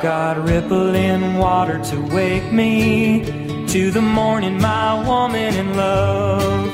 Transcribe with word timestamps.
I've 0.00 0.04
got 0.04 0.48
rippling 0.48 1.36
water 1.36 1.78
to 1.78 2.00
wake 2.00 2.50
me 2.50 3.66
to 3.66 3.90
the 3.90 4.00
morning, 4.00 4.58
my 4.58 5.06
woman 5.06 5.54
in 5.54 5.76
love. 5.76 6.68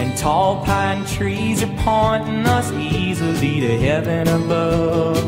And 0.00 0.16
tall 0.16 0.64
pine 0.64 1.04
trees 1.04 1.62
are 1.62 1.76
pointing 1.84 2.46
us 2.46 2.72
easily 2.72 3.60
to 3.60 3.78
heaven 3.78 4.28
above. 4.28 5.22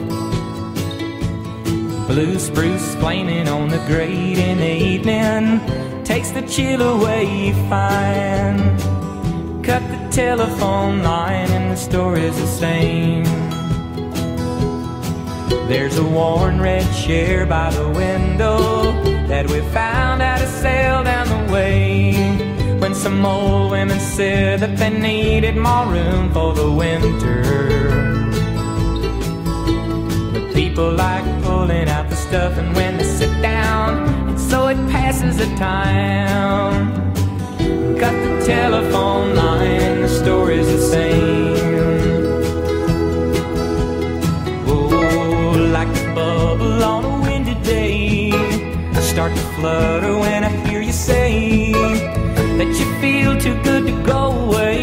Blue 2.08 2.38
spruce 2.38 2.94
flaming 2.94 3.48
on 3.48 3.68
the 3.68 3.84
grate 3.86 4.38
in 4.38 4.56
the 4.56 4.72
evening 4.72 5.60
takes 6.04 6.30
the 6.30 6.40
chill 6.40 6.80
away 6.80 7.52
find. 7.68 8.80
Cut 9.62 9.82
the 9.90 10.08
telephone 10.10 11.02
line 11.02 11.50
and 11.50 11.70
the 11.70 11.76
story's 11.76 12.40
the 12.40 12.46
same. 12.46 13.49
There's 15.50 15.98
a 15.98 16.04
worn 16.04 16.60
red 16.60 16.86
chair 16.94 17.44
by 17.44 17.70
the 17.70 17.88
window 17.88 18.82
that 19.26 19.48
we 19.50 19.60
found 19.72 20.22
at 20.22 20.40
a 20.40 20.46
sale 20.46 21.02
down 21.02 21.26
the 21.28 21.52
way. 21.52 22.12
When 22.78 22.94
some 22.94 23.24
old 23.26 23.72
women 23.72 23.98
said 23.98 24.60
that 24.60 24.76
they 24.76 24.90
needed 24.90 25.56
more 25.56 25.86
room 25.86 26.32
for 26.32 26.54
the 26.54 26.70
winter. 26.70 27.42
But 30.32 30.54
people 30.54 30.92
like 30.92 31.24
pulling 31.42 31.88
out 31.88 32.08
the 32.10 32.16
stuff 32.16 32.56
and 32.56 32.74
when 32.76 32.96
they 32.96 33.04
sit 33.04 33.42
down, 33.42 34.08
and 34.28 34.40
so 34.40 34.68
it 34.68 34.78
passes 34.90 35.36
the 35.36 35.46
time. 35.56 36.94
Got 37.98 38.12
the 38.12 38.46
telephone 38.46 39.34
line, 39.34 40.00
the 40.02 40.08
story's 40.08 40.66
the 40.66 40.78
same. 40.78 41.59
Start 49.10 49.34
to 49.34 49.42
flutter 49.56 50.16
when 50.16 50.44
I 50.44 50.50
hear 50.68 50.80
you 50.80 50.92
say 50.92 51.72
that 51.72 52.68
you 52.78 52.86
feel 53.00 53.36
too 53.40 53.60
good 53.64 53.84
to 53.88 54.02
go 54.04 54.30
away. 54.46 54.82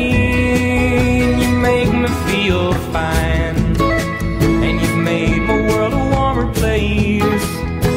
You 1.41 1.49
make 1.69 1.93
me 1.93 2.09
feel 2.27 2.73
fine. 2.91 3.55
And 4.65 4.81
you've 4.81 4.97
made 4.97 5.41
my 5.43 5.57
world 5.69 5.93
a 5.93 6.03
warmer 6.13 6.53
place 6.53 7.45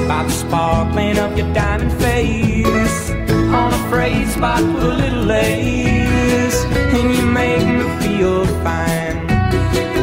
by 0.06 0.22
the 0.22 0.30
sparkling 0.30 1.18
of 1.18 1.36
your 1.36 1.52
diamond 1.52 1.92
face. 2.00 3.10
On 3.10 3.72
a 3.74 4.26
spot 4.28 4.62
with 4.62 4.84
a 4.84 4.94
little 5.02 5.24
lace. 5.24 6.64
And 6.96 7.12
you 7.12 7.26
make 7.26 7.66
me 7.66 7.86
feel 8.04 8.46
fine. 8.62 9.18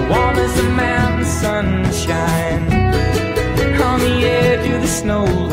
Warm 0.10 0.36
as 0.46 0.54
the 0.58 0.64
mountain 0.64 1.26
sunshine. 1.26 2.64
On 3.82 3.98
the 4.02 4.26
edge 4.26 4.70
of 4.76 4.82
the 4.82 4.88
snow 4.88 5.47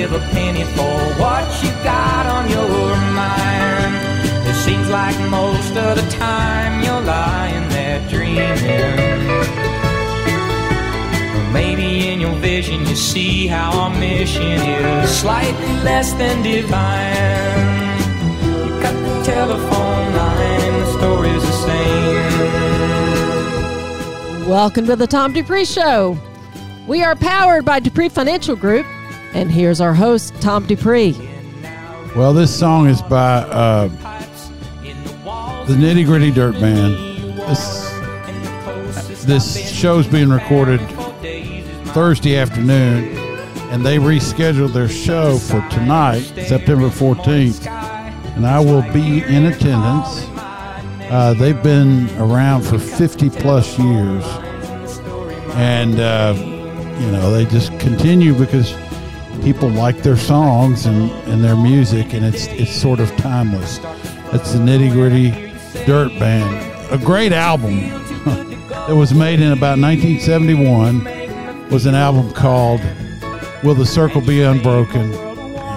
give 0.00 0.12
a 0.12 0.18
penny 0.30 0.64
for 0.64 0.98
what 1.20 1.62
you 1.62 1.68
got 1.84 2.26
on 2.26 2.48
your 2.48 2.96
mind. 3.14 3.94
It 4.48 4.54
seems 4.54 4.88
like 4.88 5.18
most 5.28 5.76
of 5.76 5.96
the 5.96 6.10
time 6.10 6.82
you're 6.82 7.02
lying 7.02 7.68
there 7.68 8.08
dreaming. 8.08 9.69
Or 12.00 12.02
maybe 12.02 12.12
in 12.12 12.20
your 12.20 12.34
vision 12.36 12.80
you 12.86 12.96
see 12.96 13.46
how 13.46 13.78
our 13.78 13.90
mission 13.90 14.42
is 14.42 15.20
slightly 15.20 15.66
less 15.82 16.14
than 16.14 16.42
divine. 16.42 17.98
You 18.64 18.80
cut 18.80 18.94
the 18.94 19.22
telephone 19.22 20.14
line 20.14 20.80
the 20.80 20.98
story's 20.98 21.42
the 21.42 21.52
same. 24.32 24.48
Welcome 24.48 24.86
to 24.86 24.96
the 24.96 25.06
Tom 25.06 25.34
Dupree 25.34 25.66
Show. 25.66 26.16
We 26.86 27.02
are 27.02 27.14
powered 27.14 27.66
by 27.66 27.80
Dupree 27.80 28.08
Financial 28.08 28.56
Group, 28.56 28.86
and 29.34 29.50
here's 29.50 29.82
our 29.82 29.92
host, 29.92 30.32
Tom 30.40 30.66
Dupree. 30.66 31.14
Well, 32.16 32.32
this 32.32 32.56
song 32.56 32.88
is 32.88 33.02
by 33.02 33.42
uh, 33.42 33.88
the 35.66 35.74
Nitty 35.74 36.06
Gritty 36.06 36.30
Dirt 36.30 36.54
Band. 36.54 36.94
This, 37.46 37.90
this 39.24 39.70
show's 39.70 40.06
being 40.06 40.30
recorded 40.30 40.80
Thursday 41.92 42.36
afternoon, 42.36 43.16
and 43.70 43.84
they 43.84 43.96
rescheduled 43.96 44.72
their 44.72 44.88
show 44.88 45.38
for 45.38 45.60
tonight, 45.70 46.20
September 46.46 46.88
14th, 46.88 47.66
and 48.36 48.46
I 48.46 48.60
will 48.60 48.82
be 48.92 49.24
in 49.24 49.46
attendance. 49.46 50.24
Uh, 51.10 51.34
they've 51.36 51.60
been 51.64 52.08
around 52.16 52.62
for 52.62 52.78
50 52.78 53.30
plus 53.30 53.76
years, 53.76 54.24
and 55.56 55.98
uh, 55.98 56.34
you 56.38 57.10
know 57.10 57.32
they 57.32 57.44
just 57.44 57.76
continue 57.80 58.34
because 58.34 58.72
people 59.42 59.68
like 59.68 60.02
their 60.04 60.16
songs 60.16 60.86
and, 60.86 61.10
and 61.26 61.42
their 61.42 61.56
music, 61.56 62.14
and 62.14 62.24
it's 62.24 62.46
it's 62.46 62.72
sort 62.72 63.00
of 63.00 63.10
timeless. 63.16 63.80
It's 64.32 64.52
the 64.52 64.60
Nitty 64.60 64.92
Gritty 64.92 65.30
Dirt 65.86 66.10
Band, 66.20 66.92
a 66.92 67.04
great 67.04 67.32
album 67.32 67.80
that 68.86 68.94
was 68.94 69.12
made 69.12 69.40
in 69.40 69.50
about 69.50 69.76
1971. 69.80 71.19
Was 71.70 71.86
an 71.86 71.94
album 71.94 72.32
called 72.32 72.80
"Will 73.62 73.74
the 73.74 73.86
Circle 73.86 74.22
Be 74.22 74.42
Unbroken." 74.42 75.12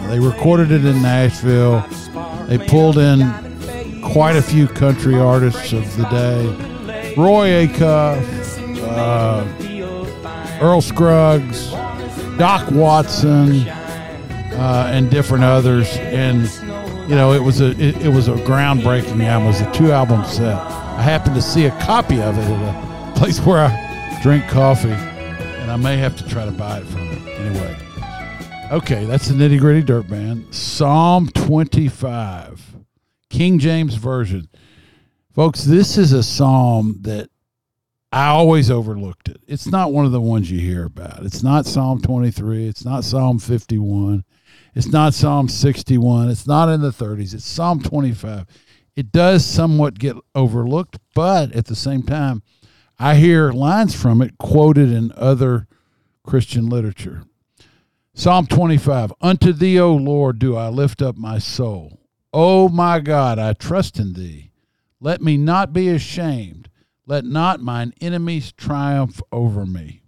They 0.10 0.20
recorded 0.20 0.72
it 0.72 0.86
in 0.86 1.02
Nashville. 1.02 1.86
They 2.48 2.58
pulled 2.58 2.98
in 2.98 3.22
quite 4.02 4.36
a 4.36 4.42
few 4.42 4.68
country 4.68 5.16
artists 5.16 5.72
of 5.72 5.96
the 5.98 6.06
day: 6.06 7.14
Roy 7.16 7.68
Acuff, 7.68 8.24
uh, 8.84 9.46
Earl 10.62 10.82
Scruggs, 10.82 11.70
Doc 12.38 12.72
Watson, 12.72 13.68
uh, 13.68 14.90
and 14.92 15.12
different 15.12 15.44
others. 15.44 15.88
And 15.98 16.50
you 17.10 17.16
know, 17.16 17.34
it 17.34 17.44
was 17.44 17.62
a 17.62 17.72
it, 17.80 18.06
it 18.06 18.10
was 18.10 18.28
a 18.28 18.34
groundbreaking 18.34 19.24
album. 19.26 19.48
It 19.48 19.52
was 19.52 19.62
a 19.62 19.72
two 19.74 19.92
album 19.92 20.26
set. 20.26 20.56
I 20.56 21.02
happened 21.02 21.36
to 21.36 21.42
see 21.42 21.66
a 21.66 21.72
copy 21.82 22.22
of 22.22 22.38
it 22.38 22.44
at 22.44 23.16
a 23.16 23.20
place 23.20 23.40
where 23.42 23.60
I 23.60 24.20
drink 24.24 24.48
coffee, 24.48 24.96
I 25.74 25.76
may 25.76 25.98
have 25.98 26.16
to 26.18 26.30
try 26.30 26.46
to 26.46 26.52
buy 26.52 26.82
it 26.82 26.86
from 26.86 27.02
it 27.02 27.28
anyway. 27.30 27.76
Okay, 28.72 29.06
that's 29.06 29.28
the 29.28 29.34
Nitty 29.34 29.60
Gritty 29.60 29.82
Dirt 29.82 30.08
Band. 30.08 30.54
Psalm 30.54 31.30
25, 31.30 32.76
King 33.32 33.58
James 33.58 33.96
Version. 33.96 34.48
Folks, 35.34 35.64
this 35.64 35.98
is 35.98 36.14
a 36.14 36.22
psalm 36.22 37.00
that 37.02 37.28
I 38.12 38.28
always 38.28 38.70
overlooked 38.70 39.30
it. 39.30 39.42
It's 39.48 39.66
not 39.66 39.92
one 39.92 40.06
of 40.06 40.12
the 40.12 40.22
ones 40.22 40.52
you 40.52 40.60
hear 40.60 40.86
about. 40.86 41.26
It's 41.26 41.42
not 41.42 41.66
Psalm 41.66 42.00
23. 42.00 42.68
It's 42.68 42.86
not 42.86 43.04
Psalm 43.04 43.40
51. 43.40 44.24
It's 44.76 44.92
not 44.92 45.16
Psalm 45.16 45.50
61. 45.50 46.30
It's 46.30 46.46
not 46.46 46.70
in 46.70 46.82
the 46.82 46.92
30s. 46.92 47.34
It's 47.34 47.46
Psalm 47.46 47.82
25. 47.82 48.46
It 48.96 49.12
does 49.12 49.44
somewhat 49.44 49.98
get 49.98 50.18
overlooked, 50.36 51.00
but 51.16 51.52
at 51.54 51.66
the 51.66 51.76
same 51.76 52.04
time, 52.04 52.44
I 53.00 53.16
hear 53.16 53.52
lines 53.52 53.96
from 53.96 54.22
it 54.22 54.38
quoted 54.38 54.92
in 54.92 55.12
other 55.16 55.68
Christian 56.24 56.68
literature. 56.70 57.24
Psalm 58.14 58.48
25 58.48 59.14
Unto 59.22 59.52
thee, 59.52 59.80
O 59.80 59.94
Lord, 59.94 60.40
do 60.40 60.56
I 60.56 60.70
lift 60.70 61.02
up 61.02 61.18
my 61.18 61.40
soul. 61.40 62.00
O 62.32 62.70
my 62.70 63.00
God, 63.00 63.40
I 63.40 63.54
trust 63.54 64.00
in 64.00 64.14
thee. 64.14 64.52
Let 65.00 65.22
me 65.22 65.38
not 65.38 65.74
be 65.74 65.90
ashamed. 65.90 66.70
Let 67.06 67.26
not 67.26 67.60
mine 67.60 67.94
enemies 68.00 68.52
triumph 68.54 69.22
over 69.32 69.66
me. 69.66 70.04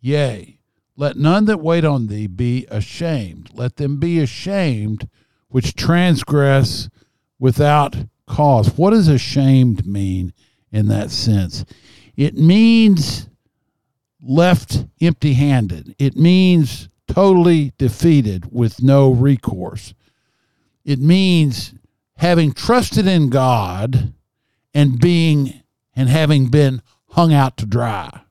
Yea, 0.00 0.58
let 0.96 1.16
none 1.16 1.44
that 1.44 1.60
wait 1.60 1.84
on 1.84 2.06
thee 2.06 2.26
be 2.26 2.66
ashamed. 2.70 3.50
Let 3.52 3.76
them 3.76 3.98
be 3.98 4.18
ashamed 4.20 5.08
which 5.48 5.74
transgress 5.74 6.88
without 7.38 7.96
cause. 8.26 8.76
What 8.76 8.90
does 8.90 9.08
ashamed 9.08 9.86
mean 9.86 10.32
in 10.72 10.88
that 10.88 11.10
sense? 11.10 11.64
It 12.16 12.36
means 12.36 13.28
left 14.22 14.86
empty 15.00 15.34
handed, 15.34 15.94
it 15.98 16.16
means 16.16 16.88
totally 17.06 17.72
defeated 17.78 18.52
with 18.52 18.82
no 18.82 19.10
recourse. 19.10 19.94
It 20.84 20.98
means 20.98 21.74
having 22.16 22.52
trusted 22.52 23.06
in 23.06 23.30
God 23.30 24.12
and 24.74 25.00
being 25.00 25.62
and 25.94 26.08
having 26.08 26.48
been 26.48 26.82
hung 27.10 27.32
out 27.32 27.56
to 27.58 27.66
dry, 27.66 28.22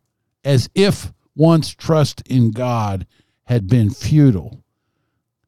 as 0.43 0.69
if 0.75 1.11
one's 1.35 1.73
trust 1.73 2.21
in 2.27 2.51
God 2.51 3.07
had 3.45 3.67
been 3.67 3.89
futile. 3.89 4.63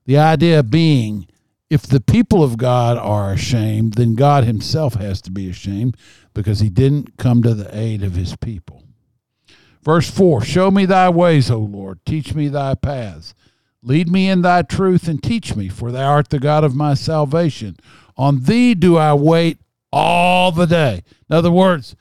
The 0.05 0.17
idea 0.17 0.63
being 0.63 1.27
if 1.69 1.81
the 1.81 1.99
people 1.99 2.43
of 2.43 2.57
God 2.57 2.97
are 2.97 3.33
ashamed, 3.33 3.95
then 3.95 4.15
God 4.15 4.45
himself 4.45 4.93
has 4.95 5.21
to 5.23 5.31
be 5.31 5.49
ashamed 5.49 5.97
because 6.37 6.59
he 6.59 6.69
didn't 6.69 7.17
come 7.17 7.41
to 7.41 7.55
the 7.55 7.75
aid 7.75 8.03
of 8.03 8.13
his 8.13 8.35
people. 8.35 8.83
Verse 9.81 10.07
4 10.07 10.43
Show 10.43 10.69
me 10.69 10.85
thy 10.85 11.09
ways, 11.09 11.49
O 11.49 11.57
Lord, 11.57 11.99
teach 12.05 12.35
me 12.35 12.47
thy 12.47 12.75
paths. 12.75 13.33
Lead 13.81 14.07
me 14.07 14.29
in 14.29 14.43
thy 14.43 14.61
truth 14.61 15.07
and 15.07 15.21
teach 15.21 15.55
me, 15.55 15.67
for 15.67 15.91
thou 15.91 16.07
art 16.11 16.29
the 16.29 16.37
God 16.37 16.63
of 16.63 16.75
my 16.75 16.93
salvation. 16.93 17.75
On 18.17 18.43
thee 18.43 18.75
do 18.75 18.97
I 18.97 19.15
wait 19.15 19.57
all 19.91 20.51
the 20.51 20.67
day. 20.67 21.01
In 21.27 21.35
other 21.35 21.51
words, 21.51 21.95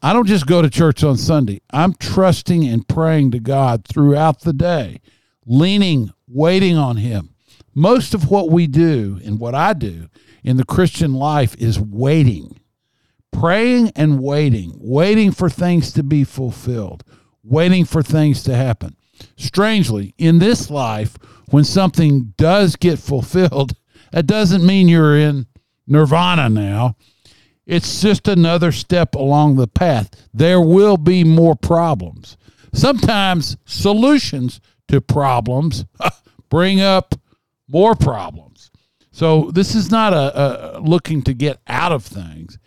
I 0.00 0.12
don't 0.12 0.28
just 0.28 0.46
go 0.46 0.62
to 0.62 0.70
church 0.70 1.02
on 1.02 1.16
Sunday. 1.16 1.60
I'm 1.72 1.94
trusting 1.94 2.68
and 2.68 2.86
praying 2.86 3.32
to 3.32 3.40
God 3.40 3.84
throughout 3.84 4.42
the 4.42 4.52
day, 4.52 5.00
leaning, 5.44 6.12
waiting 6.28 6.76
on 6.76 6.98
Him. 6.98 7.34
Most 7.74 8.14
of 8.14 8.30
what 8.30 8.48
we 8.48 8.68
do 8.68 9.20
and 9.24 9.40
what 9.40 9.56
I 9.56 9.72
do 9.72 10.08
in 10.44 10.56
the 10.56 10.64
Christian 10.64 11.14
life 11.14 11.56
is 11.56 11.80
waiting, 11.80 12.60
praying 13.32 13.92
and 13.96 14.20
waiting, 14.20 14.72
waiting 14.76 15.30
for 15.30 15.48
things 15.48 15.92
to 15.92 16.02
be 16.02 16.24
fulfilled, 16.24 17.04
waiting 17.42 17.84
for 17.84 18.02
things 18.02 18.42
to 18.44 18.54
happen. 18.54 18.96
Strangely, 19.36 20.14
in 20.18 20.38
this 20.38 20.70
life, 20.70 21.16
when 21.50 21.64
something 21.64 22.34
does 22.36 22.76
get 22.76 22.98
fulfilled, 22.98 23.74
that 24.12 24.26
doesn't 24.26 24.64
mean 24.64 24.88
you're 24.88 25.16
in 25.16 25.46
nirvana 25.86 26.48
now. 26.48 26.96
It's 27.66 28.00
just 28.00 28.28
another 28.28 28.72
step 28.72 29.14
along 29.14 29.56
the 29.56 29.68
path. 29.68 30.10
There 30.32 30.60
will 30.60 30.96
be 30.96 31.22
more 31.22 31.54
problems. 31.54 32.36
Sometimes 32.72 33.56
solutions 33.66 34.60
to 34.88 35.00
problems 35.00 35.84
bring 36.48 36.80
up 36.80 37.14
more 37.68 37.94
problems. 37.94 38.70
So 39.10 39.50
this 39.52 39.74
is 39.74 39.90
not 39.90 40.12
a, 40.14 40.76
a, 40.76 40.80
looking 40.80 41.22
to 41.22 41.34
get 41.34 41.60
out 41.66 41.92
of 41.92 42.04
things. 42.04 42.58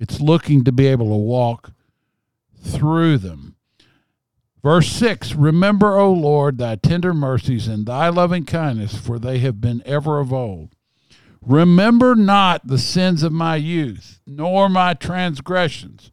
It's 0.00 0.18
looking 0.18 0.64
to 0.64 0.72
be 0.72 0.86
able 0.86 1.10
to 1.10 1.16
walk 1.16 1.72
through 2.58 3.18
them. 3.18 3.54
Verse 4.62 4.88
6 4.88 5.34
Remember, 5.34 5.96
O 5.98 6.10
Lord, 6.10 6.58
thy 6.58 6.76
tender 6.76 7.12
mercies 7.12 7.68
and 7.68 7.86
thy 7.86 8.08
loving 8.08 8.46
kindness, 8.46 8.96
for 8.96 9.18
they 9.18 9.38
have 9.38 9.60
been 9.60 9.82
ever 9.84 10.18
of 10.18 10.32
old. 10.32 10.74
Remember 11.42 12.14
not 12.14 12.66
the 12.66 12.78
sins 12.78 13.22
of 13.22 13.32
my 13.32 13.56
youth, 13.56 14.20
nor 14.26 14.68
my 14.68 14.94
transgressions. 14.94 16.10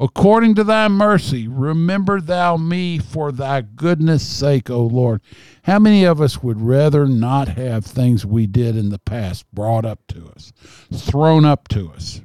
According 0.00 0.54
to 0.56 0.64
thy 0.64 0.86
mercy, 0.86 1.48
remember 1.48 2.20
thou 2.20 2.56
me 2.56 2.98
for 2.98 3.32
thy 3.32 3.62
goodness' 3.62 4.26
sake, 4.26 4.70
O 4.70 4.82
Lord. 4.82 5.20
How 5.62 5.80
many 5.80 6.04
of 6.04 6.20
us 6.20 6.40
would 6.40 6.60
rather 6.60 7.06
not 7.06 7.48
have 7.48 7.84
things 7.84 8.24
we 8.24 8.46
did 8.46 8.76
in 8.76 8.90
the 8.90 9.00
past 9.00 9.44
brought 9.52 9.84
up 9.84 10.06
to 10.08 10.28
us, 10.28 10.52
thrown 10.92 11.44
up 11.44 11.66
to 11.68 11.90
us? 11.90 12.20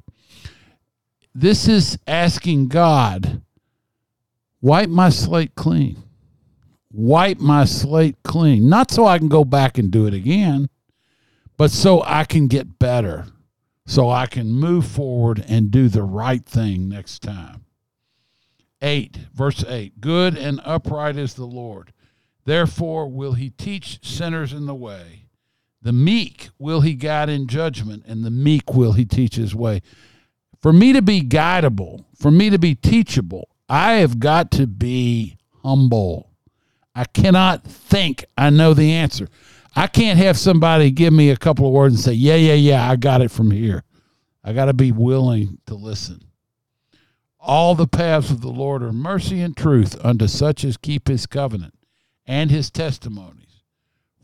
This 1.35 1.67
is 1.67 1.97
asking 2.05 2.67
God, 2.67 3.41
wipe 4.61 4.89
my 4.89 5.09
slate 5.09 5.55
clean. 5.55 6.03
Wipe 6.91 7.39
my 7.39 7.65
slate 7.65 8.17
clean. 8.23 8.69
Not 8.69 8.91
so 8.91 9.07
I 9.07 9.17
can 9.17 9.27
go 9.27 9.43
back 9.43 9.79
and 9.79 9.89
do 9.89 10.05
it 10.05 10.13
again, 10.13 10.69
but 11.57 11.71
so 11.71 12.03
I 12.05 12.23
can 12.23 12.47
get 12.47 12.77
better, 12.77 13.25
so 13.87 14.11
I 14.11 14.27
can 14.27 14.51
move 14.51 14.85
forward 14.85 15.43
and 15.47 15.71
do 15.71 15.89
the 15.89 16.03
right 16.03 16.45
thing 16.45 16.87
next 16.87 17.23
time. 17.23 17.65
8, 18.83 19.17
verse 19.33 19.63
8 19.67 20.01
Good 20.01 20.37
and 20.37 20.61
upright 20.63 21.17
is 21.17 21.33
the 21.33 21.45
Lord. 21.45 21.93
Therefore 22.45 23.07
will 23.07 23.33
he 23.33 23.49
teach 23.49 24.05
sinners 24.05 24.53
in 24.53 24.67
the 24.67 24.75
way. 24.75 25.25
The 25.81 25.93
meek 25.93 26.49
will 26.59 26.81
he 26.81 26.93
guide 26.93 27.29
in 27.29 27.47
judgment, 27.47 28.03
and 28.05 28.23
the 28.23 28.29
meek 28.29 28.73
will 28.73 28.93
he 28.93 29.05
teach 29.05 29.35
his 29.35 29.55
way. 29.55 29.81
For 30.63 30.71
me 30.71 30.93
to 30.93 31.01
be 31.01 31.21
guidable, 31.21 32.05
for 32.15 32.31
me 32.31 32.49
to 32.49 32.57
be 32.57 32.73
teachable, 32.73 33.49
I 33.67 33.95
have 33.95 34.17
got 34.17 34.49
to 34.51 34.65
be 34.65 35.35
humble. 35.61 36.31
I 36.95 37.03
cannot 37.03 37.65
think 37.65 38.23
I 38.37 38.49
know 38.49 38.73
the 38.73 38.93
answer. 38.93 39.27
I 39.75 39.87
can't 39.87 40.17
have 40.19 40.37
somebody 40.37 40.89
give 40.89 41.11
me 41.11 41.29
a 41.29 41.35
couple 41.35 41.67
of 41.67 41.73
words 41.73 41.95
and 41.95 42.01
say, 42.01 42.13
yeah, 42.13 42.35
yeah, 42.35 42.53
yeah, 42.53 42.89
I 42.89 42.95
got 42.95 43.21
it 43.21 43.29
from 43.29 43.51
here. 43.51 43.83
I 44.41 44.53
got 44.53 44.65
to 44.65 44.73
be 44.73 44.93
willing 44.93 45.57
to 45.65 45.75
listen. 45.75 46.23
All 47.41 47.75
the 47.75 47.85
paths 47.85 48.31
of 48.31 48.39
the 48.39 48.47
Lord 48.47 48.83
are 48.83 48.93
mercy 48.93 49.41
and 49.41 49.57
truth 49.57 49.97
unto 50.01 50.27
such 50.27 50.63
as 50.63 50.77
keep 50.77 51.09
his 51.09 51.25
covenant 51.25 51.73
and 52.25 52.49
his 52.49 52.71
testimonies. 52.71 53.63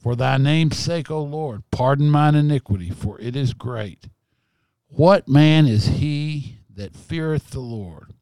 For 0.01 0.15
thy 0.15 0.37
name's 0.37 0.77
sake, 0.77 1.11
O 1.11 1.21
Lord, 1.21 1.63
pardon 1.69 2.09
mine 2.09 2.35
iniquity, 2.35 2.91
for 2.91 3.19
it 3.19 3.35
is 3.35 3.53
great. 3.53 4.07
What 4.89 5.27
man 5.27 5.67
is 5.67 5.85
he 5.87 6.57
that 6.75 6.95
feareth 6.95 7.51
the 7.51 7.59
Lord? 7.59 8.13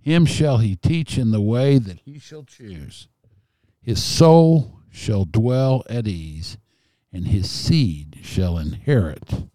Him 0.00 0.26
shall 0.26 0.58
he 0.58 0.76
teach 0.76 1.16
in 1.16 1.30
the 1.30 1.40
way 1.40 1.78
that 1.78 2.00
he 2.00 2.18
shall 2.18 2.42
choose. 2.42 3.08
His 3.80 4.02
soul 4.02 4.80
shall 4.90 5.24
dwell 5.24 5.84
at 5.88 6.06
ease 6.06 6.58
and 7.12 7.28
his 7.28 7.50
seed 7.50 8.18
shall 8.22 8.58
inherit 8.58 9.48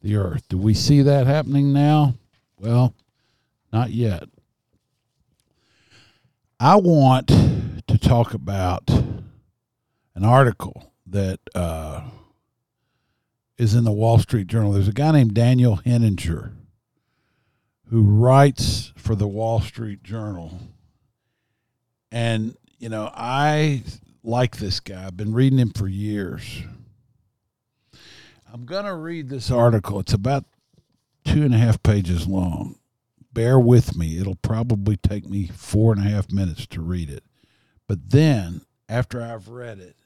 the 0.00 0.16
earth. 0.16 0.48
Do 0.48 0.58
we 0.58 0.74
see 0.74 1.02
that 1.02 1.26
happening 1.26 1.72
now? 1.72 2.14
Well, 2.58 2.94
not 3.72 3.90
yet. 3.90 4.24
I 6.58 6.76
want 6.76 7.28
to 7.28 7.98
talk 7.98 8.32
about 8.32 8.88
an 8.88 10.24
article 10.24 10.92
that 11.06 11.40
uh, 11.54 12.02
is 13.58 13.74
in 13.74 13.84
the 13.84 13.92
Wall 13.92 14.18
Street 14.18 14.46
Journal. 14.46 14.72
There's 14.72 14.88
a 14.88 14.92
guy 14.92 15.12
named 15.12 15.34
Daniel 15.34 15.76
Henninger 15.76 16.52
who 17.88 18.02
writes 18.02 18.92
for 18.96 19.14
the 19.14 19.28
Wall 19.28 19.60
Street 19.60 20.02
Journal. 20.02 20.58
And, 22.10 22.56
you 22.78 22.88
know, 22.88 23.10
I 23.14 23.82
like 24.22 24.56
this 24.56 24.80
guy. 24.80 25.06
I've 25.06 25.16
been 25.16 25.32
reading 25.32 25.58
him 25.58 25.70
for 25.70 25.88
years. 25.88 26.62
I'm 28.52 28.64
going 28.64 28.84
to 28.84 28.94
read 28.94 29.28
this 29.28 29.50
article. 29.50 30.00
It's 30.00 30.14
about 30.14 30.44
two 31.24 31.42
and 31.42 31.54
a 31.54 31.58
half 31.58 31.82
pages 31.82 32.26
long. 32.26 32.76
Bear 33.32 33.58
with 33.58 33.96
me. 33.96 34.18
It'll 34.18 34.36
probably 34.36 34.96
take 34.96 35.28
me 35.28 35.46
four 35.46 35.92
and 35.92 36.04
a 36.04 36.08
half 36.08 36.32
minutes 36.32 36.66
to 36.68 36.80
read 36.80 37.10
it. 37.10 37.24
But 37.86 38.10
then, 38.10 38.62
after 38.88 39.22
I've 39.22 39.48
read 39.48 39.78
it, 39.78 39.96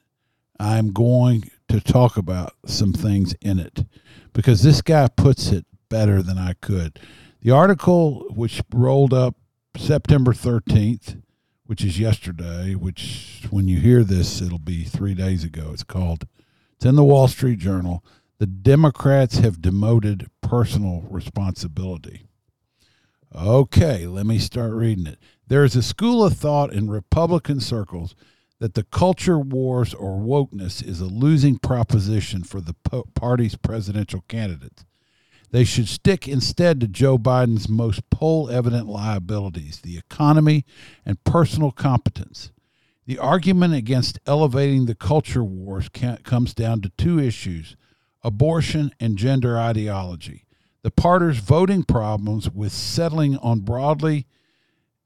I'm 0.59 0.91
going 0.91 1.49
to 1.69 1.79
talk 1.79 2.17
about 2.17 2.53
some 2.65 2.93
things 2.93 3.33
in 3.41 3.59
it 3.59 3.85
because 4.33 4.63
this 4.63 4.81
guy 4.81 5.07
puts 5.07 5.51
it 5.51 5.65
better 5.89 6.21
than 6.21 6.37
I 6.37 6.53
could. 6.53 6.99
The 7.41 7.51
article, 7.51 8.25
which 8.29 8.61
rolled 8.73 9.13
up 9.13 9.35
September 9.77 10.33
13th, 10.33 11.21
which 11.65 11.83
is 11.83 11.99
yesterday, 11.99 12.75
which 12.75 13.47
when 13.49 13.67
you 13.67 13.79
hear 13.79 14.03
this, 14.03 14.41
it'll 14.41 14.59
be 14.59 14.83
three 14.83 15.13
days 15.13 15.43
ago. 15.43 15.71
It's 15.73 15.83
called, 15.83 16.27
it's 16.75 16.85
in 16.85 16.95
the 16.95 17.03
Wall 17.03 17.27
Street 17.27 17.59
Journal 17.59 18.03
the 18.41 18.47
Democrats 18.47 19.37
have 19.37 19.61
demoted 19.61 20.27
personal 20.41 21.05
responsibility. 21.11 22.23
Okay, 23.35 24.07
let 24.07 24.25
me 24.25 24.39
start 24.39 24.73
reading 24.73 25.05
it. 25.05 25.19
There 25.45 25.63
is 25.63 25.75
a 25.75 25.83
school 25.83 26.25
of 26.25 26.33
thought 26.33 26.73
in 26.73 26.89
Republican 26.89 27.59
circles 27.59 28.15
that 28.61 28.75
the 28.75 28.83
culture 28.83 29.39
wars 29.39 29.91
or 29.91 30.19
wokeness 30.19 30.85
is 30.87 31.01
a 31.01 31.05
losing 31.05 31.57
proposition 31.57 32.43
for 32.43 32.61
the 32.61 32.75
party's 33.15 33.55
presidential 33.55 34.23
candidates. 34.27 34.85
They 35.49 35.63
should 35.63 35.87
stick 35.87 36.27
instead 36.27 36.79
to 36.79 36.87
Joe 36.87 37.17
Biden's 37.17 37.67
most 37.67 38.07
poll 38.11 38.51
evident 38.51 38.87
liabilities 38.87 39.81
the 39.81 39.97
economy 39.97 40.63
and 41.03 41.23
personal 41.23 41.71
competence. 41.71 42.51
The 43.07 43.17
argument 43.17 43.73
against 43.73 44.19
elevating 44.27 44.85
the 44.85 44.93
culture 44.93 45.43
wars 45.43 45.89
comes 46.23 46.53
down 46.53 46.81
to 46.81 46.91
two 46.97 47.19
issues 47.19 47.75
abortion, 48.23 48.93
and 48.99 49.17
gender 49.17 49.57
ideology. 49.57 50.45
The 50.83 50.91
party's 50.91 51.39
voting 51.39 51.83
problems 51.83 52.47
with 52.47 52.71
settling 52.71 53.35
on 53.37 53.61
broadly 53.61 54.27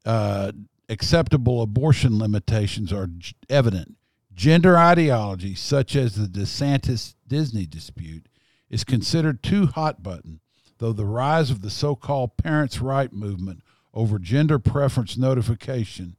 uh, 0.04 0.52
acceptable 0.88 1.62
abortion 1.62 2.18
limitations 2.18 2.92
are 2.92 3.08
evident. 3.48 3.96
Gender 4.34 4.76
ideology, 4.76 5.54
such 5.54 5.96
as 5.96 6.14
the 6.14 6.26
DeSantis 6.26 7.14
Disney 7.26 7.66
dispute, 7.66 8.28
is 8.68 8.84
considered 8.84 9.42
too 9.42 9.66
hot 9.66 10.02
button, 10.02 10.40
though 10.78 10.92
the 10.92 11.06
rise 11.06 11.50
of 11.50 11.62
the 11.62 11.70
so 11.70 11.94
called 11.94 12.36
parents' 12.36 12.80
right 12.80 13.12
movement 13.12 13.62
over 13.94 14.18
gender 14.18 14.58
preference 14.58 15.16
notification 15.16 16.16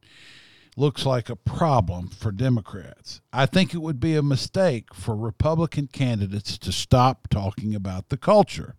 looks 0.76 1.06
like 1.06 1.30
a 1.30 1.36
problem 1.36 2.08
for 2.08 2.32
Democrats. 2.32 3.22
I 3.34 3.46
think 3.46 3.74
it 3.74 3.82
would 3.82 4.00
be 4.00 4.16
a 4.16 4.24
mistake 4.24 4.94
for 4.94 5.16
Republican 5.16 5.88
candidates 5.88 6.58
to 6.60 6.72
stop 6.72 7.28
talking 7.30 7.76
about 7.76 8.10
the 8.10 8.18
culture. 8.18 8.76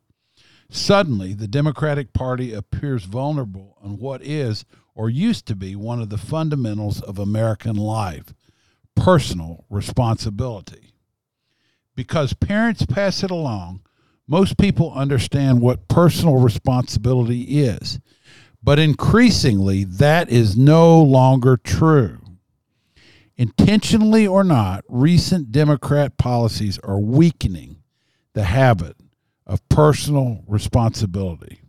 Suddenly, 0.71 1.33
the 1.33 1.49
Democratic 1.49 2.13
Party 2.13 2.53
appears 2.53 3.05
vulnerable 3.05 3.77
on 3.83 3.99
what 3.99 4.23
is 4.23 4.65
or 4.95 5.09
used 5.09 5.47
to 5.47 5.57
be 5.57 5.75
one 5.75 6.01
of 6.01 6.11
the 6.11 6.19
fundamentals 6.19 7.01
of 7.01 7.19
American 7.19 7.77
life 7.77 8.35
personal 8.95 9.65
responsibility. 9.71 10.93
Because 11.95 12.33
parents 12.33 12.85
pass 12.85 13.23
it 13.23 13.31
along, 13.31 13.81
most 14.27 14.59
people 14.59 14.93
understand 14.93 15.61
what 15.61 15.89
personal 15.89 16.37
responsibility 16.37 17.43
is. 17.61 18.01
But 18.63 18.79
increasingly, 18.79 19.85
that 19.85 20.29
is 20.29 20.57
no 20.57 21.01
longer 21.01 21.57
true. 21.57 22.19
Intentionally 23.37 24.27
or 24.27 24.43
not, 24.43 24.85
recent 24.89 25.53
Democrat 25.53 26.19
policies 26.19 26.79
are 26.81 26.99
weakening 26.99 27.77
the 28.35 28.45
habit 28.45 28.97
of 29.49 29.67
personal 29.69 30.45
responsibility. 30.47 31.61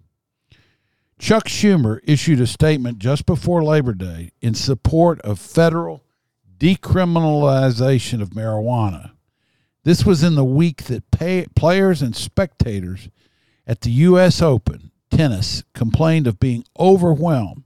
Chuck 1.17 1.45
Schumer 1.45 1.99
issued 2.03 2.39
a 2.39 2.47
statement 2.47 2.99
just 2.99 3.25
before 3.25 3.63
Labor 3.63 3.93
Day 3.93 4.31
in 4.41 4.53
support 4.53 5.19
of 5.21 5.39
federal 5.39 6.03
decriminalization 6.57 8.21
of 8.21 8.31
marijuana. 8.31 9.11
This 9.83 10.05
was 10.05 10.23
in 10.23 10.35
the 10.35 10.45
week 10.45 10.83
that 10.83 11.09
pay, 11.09 11.45
players 11.55 12.01
and 12.01 12.15
spectators 12.15 13.09
at 13.65 13.81
the 13.81 13.91
U.S. 13.91 14.41
Open 14.41 14.91
tennis 15.09 15.63
complained 15.73 16.27
of 16.27 16.39
being 16.39 16.63
overwhelmed 16.79 17.63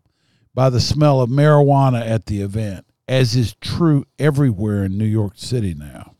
by 0.53 0.69
the 0.69 0.79
smell 0.79 1.21
of 1.21 1.29
marijuana 1.29 2.05
at 2.05 2.27
the 2.27 2.41
event, 2.41 2.85
as 3.07 3.35
is 3.35 3.55
true 3.61 4.05
everywhere 4.17 4.83
in 4.85 4.97
New 4.97 5.05
York 5.05 5.33
City 5.35 5.73
now. 5.73 6.12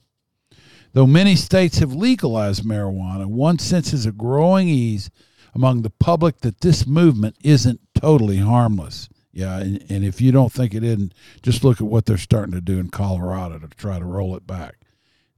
Though 0.93 1.07
many 1.07 1.35
states 1.35 1.79
have 1.79 1.93
legalized 1.93 2.63
marijuana, 2.63 3.25
one 3.25 3.57
senses 3.57 4.05
a 4.05 4.11
growing 4.11 4.69
ease 4.69 5.09
among 5.55 5.81
the 5.81 5.89
public 5.89 6.41
that 6.41 6.61
this 6.61 6.85
movement 6.85 7.35
isn't 7.43 7.81
totally 7.99 8.37
harmless. 8.37 9.09
Yeah, 9.31 9.59
and, 9.59 9.83
and 9.89 10.05
if 10.05 10.21
you 10.21 10.31
don't 10.31 10.53
think 10.53 10.75
it 10.75 10.83
isn't, 10.83 11.13
just 11.41 11.63
look 11.63 11.81
at 11.81 11.87
what 11.87 12.05
they're 12.05 12.17
starting 12.17 12.53
to 12.53 12.61
do 12.61 12.79
in 12.79 12.89
Colorado 12.89 13.57
to 13.57 13.67
try 13.69 13.97
to 13.97 14.05
roll 14.05 14.35
it 14.35 14.45
back. 14.45 14.75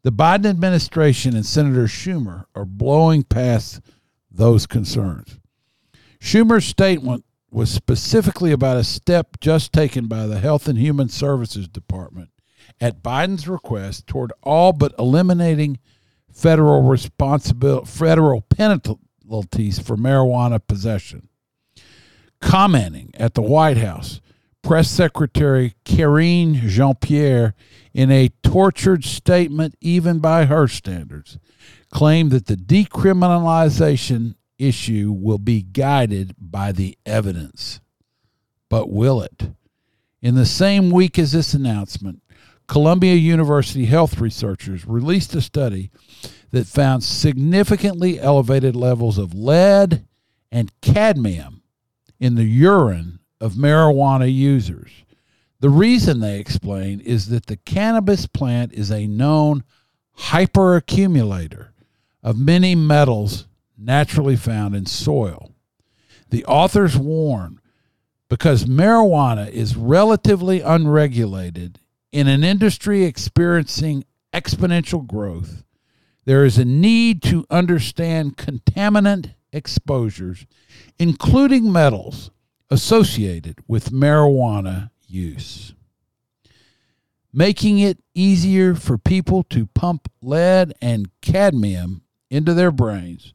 The 0.03 0.11
Biden 0.11 0.45
administration 0.45 1.35
and 1.35 1.45
Senator 1.45 1.85
Schumer 1.85 2.45
are 2.53 2.65
blowing 2.65 3.23
past 3.23 3.79
those 4.29 4.67
concerns. 4.67 5.39
Schumer's 6.19 6.65
statement 6.65 7.23
was 7.49 7.71
specifically 7.71 8.51
about 8.51 8.75
a 8.75 8.83
step 8.83 9.39
just 9.39 9.71
taken 9.71 10.07
by 10.07 10.27
the 10.27 10.39
Health 10.39 10.67
and 10.67 10.77
Human 10.77 11.07
Services 11.07 11.69
Department 11.69 12.29
at 12.81 13.01
Biden's 13.01 13.47
request 13.47 14.07
toward 14.07 14.33
all 14.43 14.73
but 14.73 14.93
eliminating 14.99 15.79
federal 16.31 16.83
responsibility 16.83 17.85
federal 17.85 18.41
penalties 18.41 19.79
for 19.79 19.95
marijuana 19.95 20.59
possession. 20.65 21.29
Commenting 22.41 23.11
at 23.15 23.33
the 23.33 23.41
White 23.41 23.77
House, 23.77 24.19
Press 24.61 24.89
Secretary 24.89 25.75
Karine 25.85 26.55
Jean 26.55 26.95
Pierre, 26.95 27.53
in 27.93 28.11
a 28.11 28.29
tortured 28.43 29.05
statement, 29.05 29.75
even 29.79 30.19
by 30.19 30.45
her 30.45 30.67
standards, 30.67 31.37
claimed 31.91 32.31
that 32.31 32.47
the 32.47 32.57
decriminalization 32.57 34.35
issue 34.57 35.13
will 35.15 35.37
be 35.37 35.61
guided 35.61 36.35
by 36.37 36.71
the 36.71 36.97
evidence. 37.05 37.79
But 38.69 38.91
will 38.91 39.21
it? 39.21 39.51
In 40.21 40.35
the 40.35 40.45
same 40.45 40.89
week 40.89 41.19
as 41.19 41.31
this 41.31 41.53
announcement, 41.53 42.21
Columbia 42.67 43.15
University 43.15 43.85
health 43.85 44.19
researchers 44.19 44.85
released 44.85 45.35
a 45.35 45.41
study 45.41 45.91
that 46.51 46.67
found 46.67 47.03
significantly 47.03 48.19
elevated 48.19 48.75
levels 48.75 49.17
of 49.17 49.33
lead 49.33 50.05
and 50.51 50.71
cadmium 50.81 51.61
in 52.19 52.35
the 52.35 52.45
urine 52.45 53.19
of 53.39 53.53
marijuana 53.53 54.33
users. 54.33 54.91
The 55.59 55.69
reason 55.69 56.19
they 56.19 56.39
explain 56.39 56.99
is 57.01 57.27
that 57.29 57.47
the 57.47 57.57
cannabis 57.57 58.25
plant 58.25 58.73
is 58.73 58.91
a 58.91 59.07
known 59.07 59.63
hyperaccumulator 60.19 61.69
of 62.23 62.39
many 62.39 62.75
metals 62.75 63.47
naturally 63.77 64.35
found 64.35 64.75
in 64.75 64.85
soil. 64.85 65.51
The 66.29 66.45
authors 66.45 66.97
warn 66.97 67.59
because 68.29 68.65
marijuana 68.65 69.49
is 69.49 69.75
relatively 69.75 70.61
unregulated 70.61 71.79
in 72.15 72.29
an 72.29 72.45
industry 72.45 73.03
experiencing 73.03 74.05
exponential 74.31 75.05
growth, 75.05 75.65
there 76.23 76.45
is 76.45 76.57
a 76.57 76.63
need 76.63 77.21
to 77.21 77.45
understand 77.49 78.37
contaminant 78.37 79.33
exposures, 79.51 80.45
including 80.97 81.69
metals 81.69 82.31
associated 82.69 83.59
with 83.67 83.91
marijuana 83.91 84.91
use. 85.05 85.73
Making 87.33 87.79
it 87.79 88.01
easier 88.13 88.75
for 88.75 88.97
people 88.97 89.43
to 89.49 89.67
pump 89.67 90.09
lead 90.21 90.73
and 90.81 91.09
cadmium 91.19 92.01
into 92.29 92.53
their 92.53 92.71
brains 92.71 93.33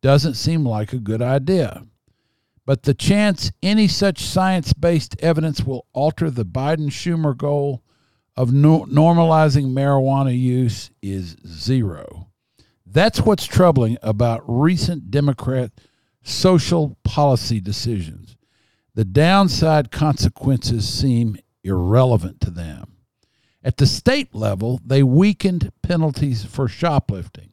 doesn't 0.00 0.36
seem 0.36 0.64
like 0.64 0.94
a 0.94 0.98
good 0.98 1.20
idea. 1.20 1.84
But 2.64 2.84
the 2.84 2.94
chance 2.94 3.52
any 3.62 3.88
such 3.88 4.24
science 4.24 4.72
based 4.72 5.16
evidence 5.20 5.64
will 5.64 5.86
alter 5.92 6.30
the 6.30 6.46
Biden 6.46 6.86
Schumer 6.86 7.36
goal 7.36 7.81
of 8.36 8.52
no- 8.52 8.86
normalizing 8.86 9.72
marijuana 9.72 10.36
use 10.36 10.90
is 11.02 11.36
zero. 11.46 12.28
That's 12.86 13.20
what's 13.20 13.46
troubling 13.46 13.96
about 14.02 14.42
recent 14.46 15.10
Democrat 15.10 15.72
social 16.22 16.96
policy 17.04 17.60
decisions. 17.60 18.36
The 18.94 19.04
downside 19.04 19.90
consequences 19.90 20.88
seem 20.88 21.38
irrelevant 21.64 22.40
to 22.42 22.50
them. 22.50 22.96
At 23.64 23.76
the 23.76 23.86
state 23.86 24.34
level, 24.34 24.80
they 24.84 25.02
weakened 25.02 25.72
penalties 25.82 26.44
for 26.44 26.68
shoplifting. 26.68 27.50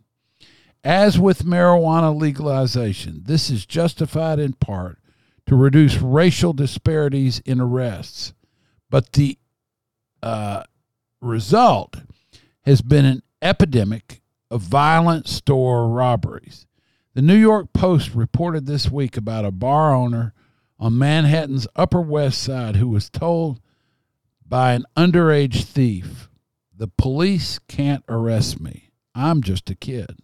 As 0.83 1.19
with 1.19 1.45
marijuana 1.45 2.15
legalization, 2.19 3.21
this 3.25 3.50
is 3.50 3.65
justified 3.65 4.39
in 4.39 4.53
part 4.53 4.98
to 5.45 5.55
reduce 5.55 5.98
racial 5.98 6.53
disparities 6.53 7.39
in 7.39 7.59
arrests. 7.59 8.33
But 8.89 9.13
the 9.13 9.38
uh, 10.24 10.63
result 11.22 11.98
has 12.64 12.82
been 12.82 13.06
an 13.06 13.24
epidemic 13.42 14.22
of 14.52 14.62
violent 14.62 15.28
store 15.28 15.88
robberies. 15.88 16.66
The 17.14 17.22
New 17.22 17.36
York 17.36 17.74
Post 17.74 18.14
reported 18.14 18.66
this 18.66 18.90
week 18.90 19.18
about 19.18 19.46
a 19.46 19.52
bar 19.52 19.94
owner 19.94 20.34
on 20.80 20.98
Manhattan's 20.98 21.68
Upper 21.76 22.02
West 22.02 22.42
Side 22.42 22.78
who 22.78 22.88
was 22.88 23.10
told 23.10 23.60
by 24.48 24.74
an 24.74 24.86
underage 24.96 25.64
thief, 25.64 26.30
The 26.76 26.88
police 26.88 27.60
can't 27.68 28.04
arrest 28.08 28.60
me. 28.60 28.92
I'm 29.14 29.42
just 29.42 29.70
a 29.70 29.76
kid. 29.76 30.20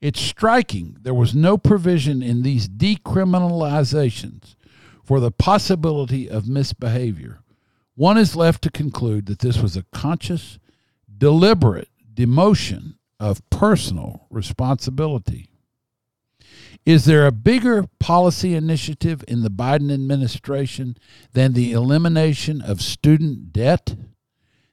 It's 0.00 0.20
striking 0.20 0.96
there 1.00 1.14
was 1.14 1.34
no 1.34 1.58
provision 1.58 2.22
in 2.22 2.42
these 2.42 2.68
decriminalizations 2.68 4.54
for 5.02 5.18
the 5.18 5.32
possibility 5.32 6.28
of 6.28 6.48
misbehavior. 6.48 7.40
One 7.98 8.16
is 8.16 8.36
left 8.36 8.62
to 8.62 8.70
conclude 8.70 9.26
that 9.26 9.40
this 9.40 9.58
was 9.58 9.76
a 9.76 9.84
conscious, 9.92 10.60
deliberate 11.18 11.88
demotion 12.14 12.94
of 13.18 13.42
personal 13.50 14.28
responsibility. 14.30 15.50
Is 16.86 17.06
there 17.06 17.26
a 17.26 17.32
bigger 17.32 17.86
policy 17.98 18.54
initiative 18.54 19.24
in 19.26 19.42
the 19.42 19.50
Biden 19.50 19.92
administration 19.92 20.96
than 21.32 21.54
the 21.54 21.72
elimination 21.72 22.62
of 22.62 22.80
student 22.80 23.52
debt? 23.52 23.96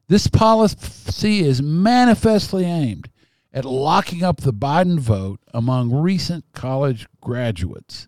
This 0.07 0.27
policy 0.27 1.39
is 1.39 1.63
manifestly 1.63 2.65
aimed 2.65 3.09
at 3.51 3.65
locking 3.65 4.21
up 4.21 4.41
the 4.41 4.53
Biden 4.53 4.99
vote 4.99 5.39
among 5.51 5.91
recent 5.91 6.45
college 6.53 7.07
graduates, 7.21 8.07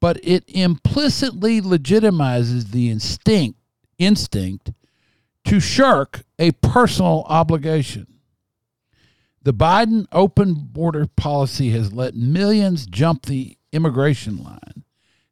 but 0.00 0.20
it 0.22 0.44
implicitly 0.46 1.60
legitimizes 1.60 2.70
the 2.70 2.88
instinct 2.88 3.58
instinct 4.04 4.72
to 5.44 5.60
shirk 5.60 6.22
a 6.38 6.52
personal 6.52 7.24
obligation. 7.28 8.06
The 9.42 9.54
Biden 9.54 10.06
open 10.12 10.54
border 10.54 11.06
policy 11.06 11.70
has 11.70 11.92
let 11.92 12.14
millions 12.14 12.86
jump 12.86 13.26
the 13.26 13.56
immigration 13.72 14.42
line, 14.42 14.84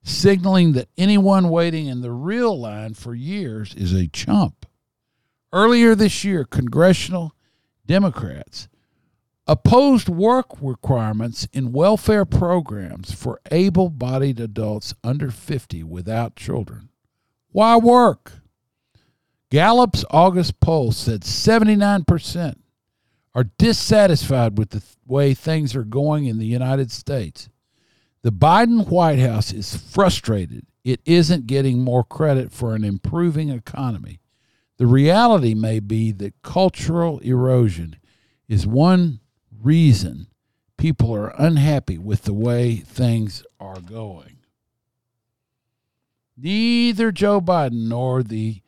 signaling 0.02 0.72
that 0.72 0.88
anyone 0.98 1.48
waiting 1.48 1.86
in 1.86 2.00
the 2.00 2.10
real 2.10 2.58
line 2.58 2.94
for 2.94 3.14
years 3.14 3.74
is 3.74 3.92
a 3.92 4.08
chump. 4.08 4.66
Earlier 5.52 5.94
this 5.94 6.24
year, 6.24 6.44
congressional 6.44 7.34
Democrats 7.86 8.68
opposed 9.46 10.08
work 10.08 10.46
requirements 10.60 11.48
in 11.52 11.72
welfare 11.72 12.24
programs 12.24 13.12
for 13.12 13.40
able 13.50 13.88
bodied 13.90 14.38
adults 14.38 14.94
under 15.02 15.28
50 15.28 15.82
without 15.82 16.36
children. 16.36 16.90
Why 17.50 17.76
work? 17.76 18.42
Gallup's 19.50 20.04
August 20.10 20.60
poll 20.60 20.92
said 20.92 21.22
79% 21.22 22.54
are 23.34 23.44
dissatisfied 23.58 24.58
with 24.58 24.70
the 24.70 24.82
way 25.06 25.34
things 25.34 25.74
are 25.74 25.84
going 25.84 26.26
in 26.26 26.38
the 26.38 26.46
United 26.46 26.90
States. 26.90 27.48
The 28.22 28.32
Biden 28.32 28.88
White 28.88 29.18
House 29.18 29.52
is 29.52 29.76
frustrated 29.76 30.66
it 30.84 31.00
isn't 31.04 31.46
getting 31.46 31.80
more 31.80 32.04
credit 32.04 32.52
for 32.52 32.74
an 32.74 32.84
improving 32.84 33.50
economy. 33.50 34.20
The 34.78 34.86
reality 34.86 35.54
may 35.54 35.80
be 35.80 36.10
that 36.12 36.40
cultural 36.42 37.18
erosion 37.18 37.96
is 38.48 38.66
one 38.66 39.20
reason 39.62 40.28
people 40.78 41.14
are 41.14 41.34
unhappy 41.38 41.98
with 41.98 42.22
the 42.22 42.32
way 42.32 42.76
things 42.76 43.44
are 43.58 43.80
going. 43.80 44.38
Neither 46.36 47.12
Joe 47.12 47.42
Biden 47.42 47.88
nor 47.88 48.22
the 48.22 48.62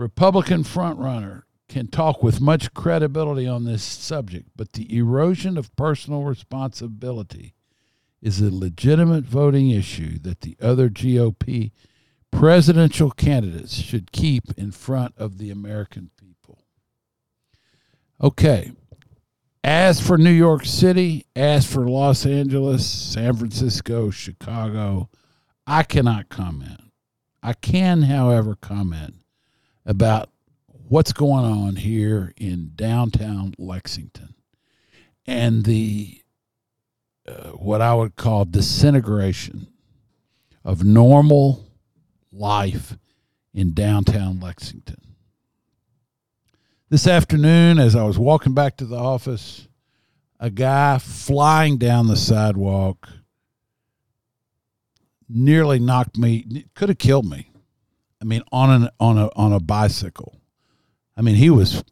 Republican 0.00 0.64
frontrunner 0.64 1.42
can 1.68 1.86
talk 1.86 2.22
with 2.22 2.40
much 2.40 2.72
credibility 2.72 3.46
on 3.46 3.64
this 3.64 3.82
subject, 3.82 4.48
but 4.56 4.72
the 4.72 4.96
erosion 4.96 5.58
of 5.58 5.76
personal 5.76 6.22
responsibility 6.22 7.54
is 8.22 8.40
a 8.40 8.52
legitimate 8.52 9.24
voting 9.24 9.70
issue 9.70 10.18
that 10.18 10.40
the 10.40 10.56
other 10.60 10.88
GOP 10.88 11.70
presidential 12.30 13.10
candidates 13.10 13.74
should 13.74 14.10
keep 14.10 14.44
in 14.56 14.72
front 14.72 15.14
of 15.18 15.36
the 15.36 15.50
American 15.50 16.10
people. 16.16 16.64
Okay. 18.22 18.72
As 19.62 20.00
for 20.00 20.16
New 20.16 20.30
York 20.30 20.64
City, 20.64 21.26
as 21.36 21.70
for 21.70 21.86
Los 21.86 22.24
Angeles, 22.24 22.88
San 22.88 23.36
Francisco, 23.36 24.10
Chicago, 24.10 25.10
I 25.66 25.82
cannot 25.82 26.30
comment. 26.30 26.80
I 27.42 27.52
can, 27.52 28.02
however, 28.02 28.56
comment 28.58 29.16
about 29.84 30.30
what's 30.68 31.12
going 31.12 31.44
on 31.44 31.76
here 31.76 32.32
in 32.36 32.72
downtown 32.74 33.54
Lexington 33.58 34.34
and 35.26 35.64
the 35.64 36.22
uh, 37.28 37.50
what 37.50 37.80
I 37.80 37.94
would 37.94 38.16
call 38.16 38.44
disintegration 38.44 39.68
of 40.64 40.84
normal 40.84 41.66
life 42.32 42.96
in 43.54 43.74
downtown 43.74 44.40
Lexington. 44.40 44.96
This 46.88 47.06
afternoon, 47.06 47.78
as 47.78 47.94
I 47.94 48.02
was 48.02 48.18
walking 48.18 48.54
back 48.54 48.76
to 48.78 48.84
the 48.84 48.96
office, 48.96 49.68
a 50.40 50.50
guy 50.50 50.98
flying 50.98 51.78
down 51.78 52.08
the 52.08 52.16
sidewalk 52.16 53.08
nearly 55.28 55.78
knocked 55.78 56.18
me, 56.18 56.64
could 56.74 56.88
have 56.88 56.98
killed 56.98 57.30
me. 57.30 57.49
I 58.20 58.24
mean, 58.24 58.42
on 58.52 58.70
an 58.70 58.88
on 58.98 59.18
a 59.18 59.30
on 59.34 59.52
a 59.52 59.60
bicycle. 59.60 60.40
I 61.16 61.22
mean, 61.22 61.36
he 61.36 61.50
was 61.50 61.82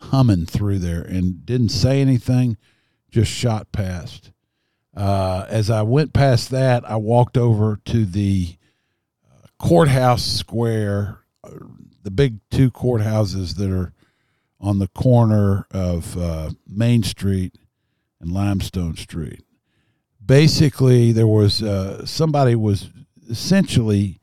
humming 0.00 0.46
through 0.46 0.78
there 0.78 1.02
and 1.02 1.44
didn't 1.44 1.70
say 1.70 2.00
anything, 2.00 2.56
just 3.10 3.30
shot 3.30 3.72
past. 3.72 4.32
Uh, 4.96 5.44
as 5.48 5.70
I 5.70 5.82
went 5.82 6.12
past 6.12 6.50
that, 6.50 6.88
I 6.88 6.96
walked 6.96 7.36
over 7.36 7.78
to 7.86 8.04
the 8.06 8.56
courthouse 9.58 10.24
square, 10.24 11.18
uh, 11.44 11.50
the 12.02 12.10
big 12.10 12.38
two 12.50 12.70
courthouses 12.70 13.56
that 13.56 13.70
are 13.70 13.92
on 14.60 14.78
the 14.78 14.88
corner 14.88 15.66
of 15.70 16.16
uh, 16.16 16.50
Main 16.66 17.02
Street 17.02 17.56
and 18.20 18.32
Limestone 18.32 18.96
Street. 18.96 19.42
Basically, 20.24 21.12
there 21.12 21.26
was 21.26 21.62
uh, 21.62 22.04
somebody 22.06 22.54
was 22.54 22.90
essentially 23.28 24.18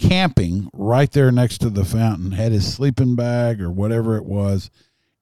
camping 0.00 0.70
right 0.72 1.10
there 1.12 1.30
next 1.30 1.58
to 1.58 1.70
the 1.70 1.84
fountain, 1.84 2.32
had 2.32 2.52
his 2.52 2.72
sleeping 2.72 3.14
bag 3.14 3.60
or 3.60 3.70
whatever 3.70 4.16
it 4.16 4.24
was, 4.24 4.70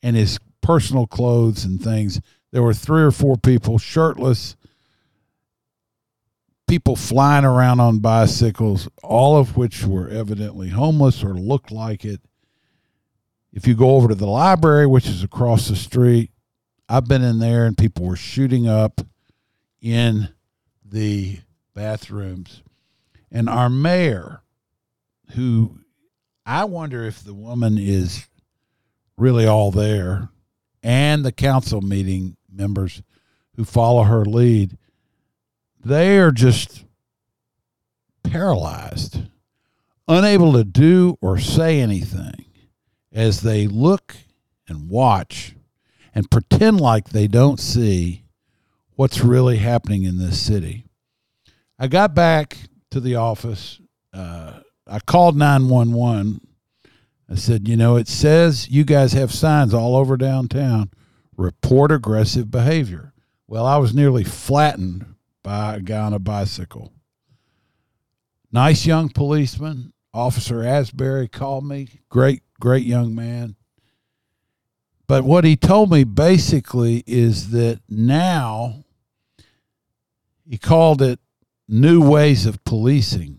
and 0.03 0.17
his 0.17 0.39
personal 0.63 1.07
clothes 1.07 1.65
and 1.65 1.83
things. 1.83 2.21
There 2.53 2.63
were 2.63 2.75
three 2.75 3.03
or 3.03 3.11
four 3.11 3.37
people 3.37 3.79
shirtless, 3.79 4.57
people 6.69 6.95
flying 6.95 7.45
around 7.45 7.81
on 7.81 7.99
bicycles, 7.99 8.89
all 9.03 9.37
of 9.37 9.57
which 9.57 9.85
were 9.85 10.09
evidently 10.09 10.69
homeless 10.69 11.25
or 11.25 11.35
looked 11.35 11.73
like 11.73 12.05
it. 12.05 12.21
If 13.53 13.67
you 13.67 13.75
go 13.75 13.97
over 13.97 14.09
to 14.09 14.15
the 14.15 14.27
library, 14.27 14.87
which 14.87 15.09
is 15.09 15.25
across 15.25 15.69
the 15.69 15.77
street, 15.77 16.31
I've 16.89 17.09
been 17.09 17.25
in 17.25 17.39
there 17.39 17.67
and 17.67 17.77
people 17.77 18.07
were 18.07 18.17
shooting 18.17 18.69
up 18.69 19.01
in 19.81 20.29
the 20.85 21.41
bathrooms. 21.75 22.63
And 23.31 23.49
our 23.49 23.69
mayor, 23.69 24.43
who 25.35 25.79
I 26.47 26.65
wonder 26.65 27.05
if 27.05 27.23
the 27.23 27.35
woman 27.35 27.77
is 27.79 28.27
really 29.17 29.47
all 29.47 29.71
there, 29.71 30.31
and 30.83 31.25
the 31.25 31.33
council 31.33 31.81
meeting 31.81 32.37
members 32.51 33.03
who 33.57 33.65
follow 33.65 34.05
her 34.05 34.25
lead, 34.25 34.79
they 35.85 36.19
are 36.19 36.31
just 36.31 36.85
paralyzed, 38.23 39.23
unable 40.07 40.53
to 40.53 40.65
do 40.65 41.19
or 41.21 41.39
say 41.39 41.81
anything 41.81 42.47
as 43.13 43.41
they 43.43 43.67
look 43.67 44.17
and 44.69 44.89
watch 44.89 45.55
and 46.15 46.31
pretend 46.31 46.81
like 46.81 47.11
they 47.11 47.27
don't 47.27 47.61
see 47.61 48.25
what's 48.95 49.21
really 49.21 49.59
happening 49.59 50.05
in 50.05 50.19
this 50.19 50.41
city. 50.41 50.85
I 51.79 51.89
got 51.89 52.15
back 52.15 52.57
to 52.91 53.01
the 53.01 53.17
office. 53.17 53.81
Uh, 54.13 54.61
I 54.89 55.01
called 55.01 55.37
911. 55.37 56.41
I 57.31 57.35
said, 57.35 57.69
you 57.69 57.77
know, 57.77 57.97
it 57.97 58.09
says 58.09 58.71
you 58.71 58.85
guys 58.85 59.13
have 59.13 59.33
signs 59.33 59.75
all 59.75 59.97
over 59.97 60.17
downtown 60.17 60.91
report 61.37 61.93
aggressive 61.93 62.51
behavior. 62.51 63.13
Well, 63.47 63.67
I 63.67 63.77
was 63.77 63.95
nearly 63.95 64.25
flattened 64.25 65.15
by 65.43 65.77
a 65.77 65.81
guy 65.81 66.01
on 66.01 66.13
a 66.13 66.19
bicycle. 66.19 66.93
Nice 68.51 68.87
young 68.87 69.11
policeman, 69.11 69.93
Officer 70.15 70.63
Asbury 70.63 71.29
called 71.29 71.67
me. 71.67 72.01
Great, 72.09 72.43
great 72.61 72.85
young 72.85 73.15
man. 73.15 73.57
But 75.07 75.25
what 75.25 75.45
he 75.45 75.57
told 75.57 75.91
me 75.91 76.05
basically 76.05 77.03
is 77.07 77.51
that 77.51 77.81
now 77.89 78.85
he 80.49 80.59
called 80.59 81.03
it 81.03 81.21
new 81.67 82.07
ways 82.07 82.47
of 82.47 82.63
policing. 82.65 83.38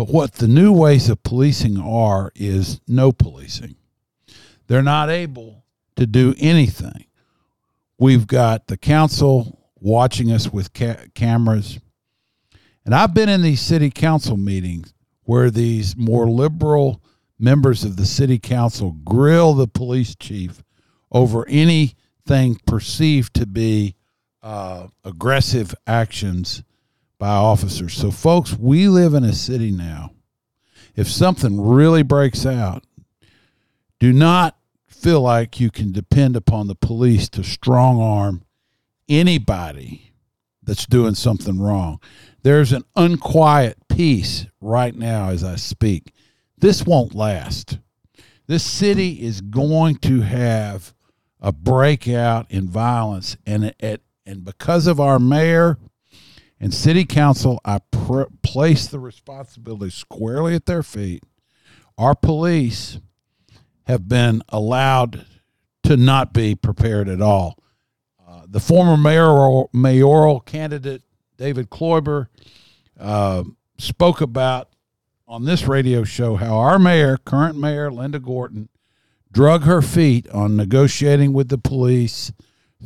But 0.00 0.08
what 0.08 0.32
the 0.32 0.48
new 0.48 0.72
ways 0.72 1.10
of 1.10 1.22
policing 1.22 1.78
are 1.78 2.32
is 2.34 2.80
no 2.88 3.12
policing. 3.12 3.76
They're 4.66 4.80
not 4.80 5.10
able 5.10 5.62
to 5.96 6.06
do 6.06 6.34
anything. 6.38 7.04
We've 7.98 8.26
got 8.26 8.66
the 8.66 8.78
council 8.78 9.60
watching 9.78 10.32
us 10.32 10.50
with 10.50 10.72
ca- 10.72 11.08
cameras. 11.14 11.80
And 12.86 12.94
I've 12.94 13.12
been 13.12 13.28
in 13.28 13.42
these 13.42 13.60
city 13.60 13.90
council 13.90 14.38
meetings 14.38 14.94
where 15.24 15.50
these 15.50 15.94
more 15.98 16.30
liberal 16.30 17.02
members 17.38 17.84
of 17.84 17.96
the 17.96 18.06
city 18.06 18.38
council 18.38 18.92
grill 19.04 19.52
the 19.52 19.68
police 19.68 20.14
chief 20.14 20.62
over 21.12 21.46
anything 21.46 22.58
perceived 22.66 23.34
to 23.34 23.44
be 23.44 23.96
uh, 24.42 24.86
aggressive 25.04 25.74
actions 25.86 26.62
by 27.20 27.28
officers. 27.28 27.94
So, 27.94 28.10
folks, 28.10 28.56
we 28.58 28.88
live 28.88 29.14
in 29.14 29.22
a 29.22 29.34
city 29.34 29.70
now. 29.70 30.10
If 30.96 31.08
something 31.08 31.60
really 31.60 32.02
breaks 32.02 32.44
out, 32.44 32.82
do 34.00 34.12
not 34.12 34.56
feel 34.88 35.20
like 35.20 35.60
you 35.60 35.70
can 35.70 35.92
depend 35.92 36.34
upon 36.34 36.66
the 36.66 36.74
police 36.74 37.28
to 37.28 37.44
strong 37.44 38.00
arm 38.00 38.42
anybody 39.08 40.12
that's 40.62 40.86
doing 40.86 41.14
something 41.14 41.60
wrong. 41.60 42.00
There's 42.42 42.72
an 42.72 42.84
unquiet 42.96 43.76
peace 43.88 44.46
right 44.60 44.96
now 44.96 45.28
as 45.28 45.44
I 45.44 45.56
speak. 45.56 46.12
This 46.56 46.84
won't 46.86 47.14
last. 47.14 47.78
This 48.46 48.64
city 48.64 49.22
is 49.22 49.42
going 49.42 49.96
to 49.96 50.22
have 50.22 50.94
a 51.38 51.52
breakout 51.52 52.50
in 52.50 52.68
violence, 52.68 53.36
and 53.46 53.74
it, 53.78 54.02
and 54.24 54.44
because 54.44 54.86
of 54.86 54.98
our 55.00 55.18
mayor 55.18 55.78
and 56.60 56.74
city 56.74 57.04
council, 57.06 57.60
I 57.64 57.80
pr- 57.90 58.24
place 58.42 58.86
the 58.86 58.98
responsibility 58.98 59.90
squarely 59.90 60.54
at 60.54 60.66
their 60.66 60.82
feet. 60.82 61.24
Our 61.96 62.14
police 62.14 62.98
have 63.84 64.08
been 64.08 64.42
allowed 64.50 65.24
to 65.84 65.96
not 65.96 66.32
be 66.32 66.54
prepared 66.54 67.08
at 67.08 67.22
all. 67.22 67.58
Uh, 68.26 68.42
the 68.46 68.60
former 68.60 68.96
mayoral, 68.96 69.70
mayoral 69.72 70.40
candidate, 70.40 71.02
David 71.36 71.70
Kloiber, 71.70 72.28
uh, 72.98 73.44
spoke 73.78 74.20
about 74.20 74.68
on 75.26 75.44
this 75.44 75.66
radio 75.66 76.04
show 76.04 76.36
how 76.36 76.58
our 76.58 76.78
mayor, 76.78 77.16
current 77.16 77.56
mayor 77.56 77.90
Linda 77.90 78.18
Gorton, 78.18 78.68
drug 79.32 79.62
her 79.62 79.80
feet 79.80 80.28
on 80.28 80.56
negotiating 80.56 81.32
with 81.32 81.48
the 81.48 81.58
police 81.58 82.32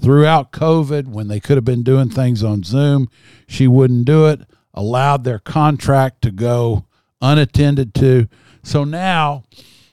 throughout 0.01 0.53
COVID 0.53 1.09
when 1.09 1.29
they 1.29 1.41
could 1.41 1.57
have 1.57 1.65
been 1.65 1.83
doing 1.83 2.11
things 2.11 2.43
on 2.43 2.63
Zoom. 2.63 3.09
She 3.47 3.69
wouldn't 3.69 4.05
do 4.05 4.27
it, 4.27 4.41
allowed 4.73 5.25
their 5.25 5.39
contract 5.39 6.23
to 6.23 6.31
go 6.31 6.87
unattended 7.21 7.95
to. 7.95 8.29
So 8.63 8.85
now 8.85 9.45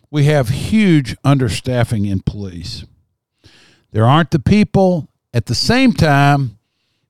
we 0.10 0.26
have 0.26 0.50
huge 0.50 1.16
understaffing 1.22 2.10
in 2.10 2.22
police. 2.22 2.86
There 3.92 4.06
aren't 4.06 4.32
the 4.32 4.40
people. 4.40 5.08
At 5.34 5.46
the 5.46 5.56
same 5.56 5.94
time, 5.94 6.58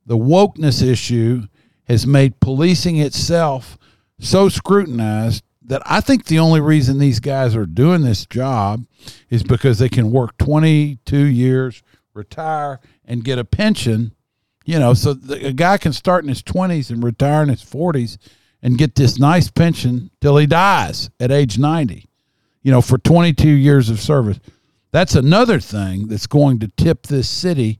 the 0.05 0.17
wokeness 0.17 0.83
issue 0.83 1.47
has 1.85 2.05
made 2.05 2.39
policing 2.39 2.97
itself 2.97 3.77
so 4.19 4.49
scrutinized 4.49 5.43
that 5.63 5.81
I 5.85 6.01
think 6.01 6.25
the 6.25 6.39
only 6.39 6.59
reason 6.59 6.97
these 6.97 7.19
guys 7.19 7.55
are 7.55 7.65
doing 7.65 8.01
this 8.01 8.25
job 8.25 8.85
is 9.29 9.43
because 9.43 9.79
they 9.79 9.89
can 9.89 10.11
work 10.11 10.37
22 10.37 11.17
years 11.17 11.81
retire, 12.13 12.79
and 13.05 13.23
get 13.23 13.39
a 13.39 13.45
pension. 13.45 14.13
You 14.65 14.79
know, 14.79 14.93
so 14.93 15.13
the, 15.13 15.47
a 15.47 15.53
guy 15.53 15.77
can 15.77 15.93
start 15.93 16.23
in 16.23 16.29
his 16.29 16.43
20s 16.43 16.89
and 16.89 17.03
retire 17.03 17.43
in 17.43 17.49
his 17.49 17.63
40s 17.63 18.17
and 18.61 18.77
get 18.77 18.95
this 18.95 19.17
nice 19.17 19.49
pension 19.49 20.11
till 20.21 20.37
he 20.37 20.45
dies 20.45 21.09
at 21.19 21.31
age 21.31 21.57
90, 21.57 22.07
you 22.61 22.71
know, 22.71 22.81
for 22.81 22.97
22 22.97 23.49
years 23.49 23.89
of 23.89 23.99
service. 23.99 24.39
That's 24.91 25.15
another 25.15 25.59
thing 25.59 26.07
that's 26.07 26.27
going 26.27 26.59
to 26.59 26.67
tip 26.67 27.07
this 27.07 27.29
city 27.29 27.79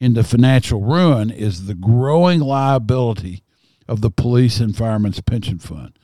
into 0.00 0.22
financial 0.22 0.80
ruin 0.80 1.30
is 1.30 1.66
the 1.66 1.74
growing 1.74 2.40
liability 2.40 3.42
of 3.88 4.00
the 4.00 4.10
police 4.10 4.60
and 4.60 4.76
firemen's 4.76 5.20
pension 5.20 5.58
fund. 5.58 5.98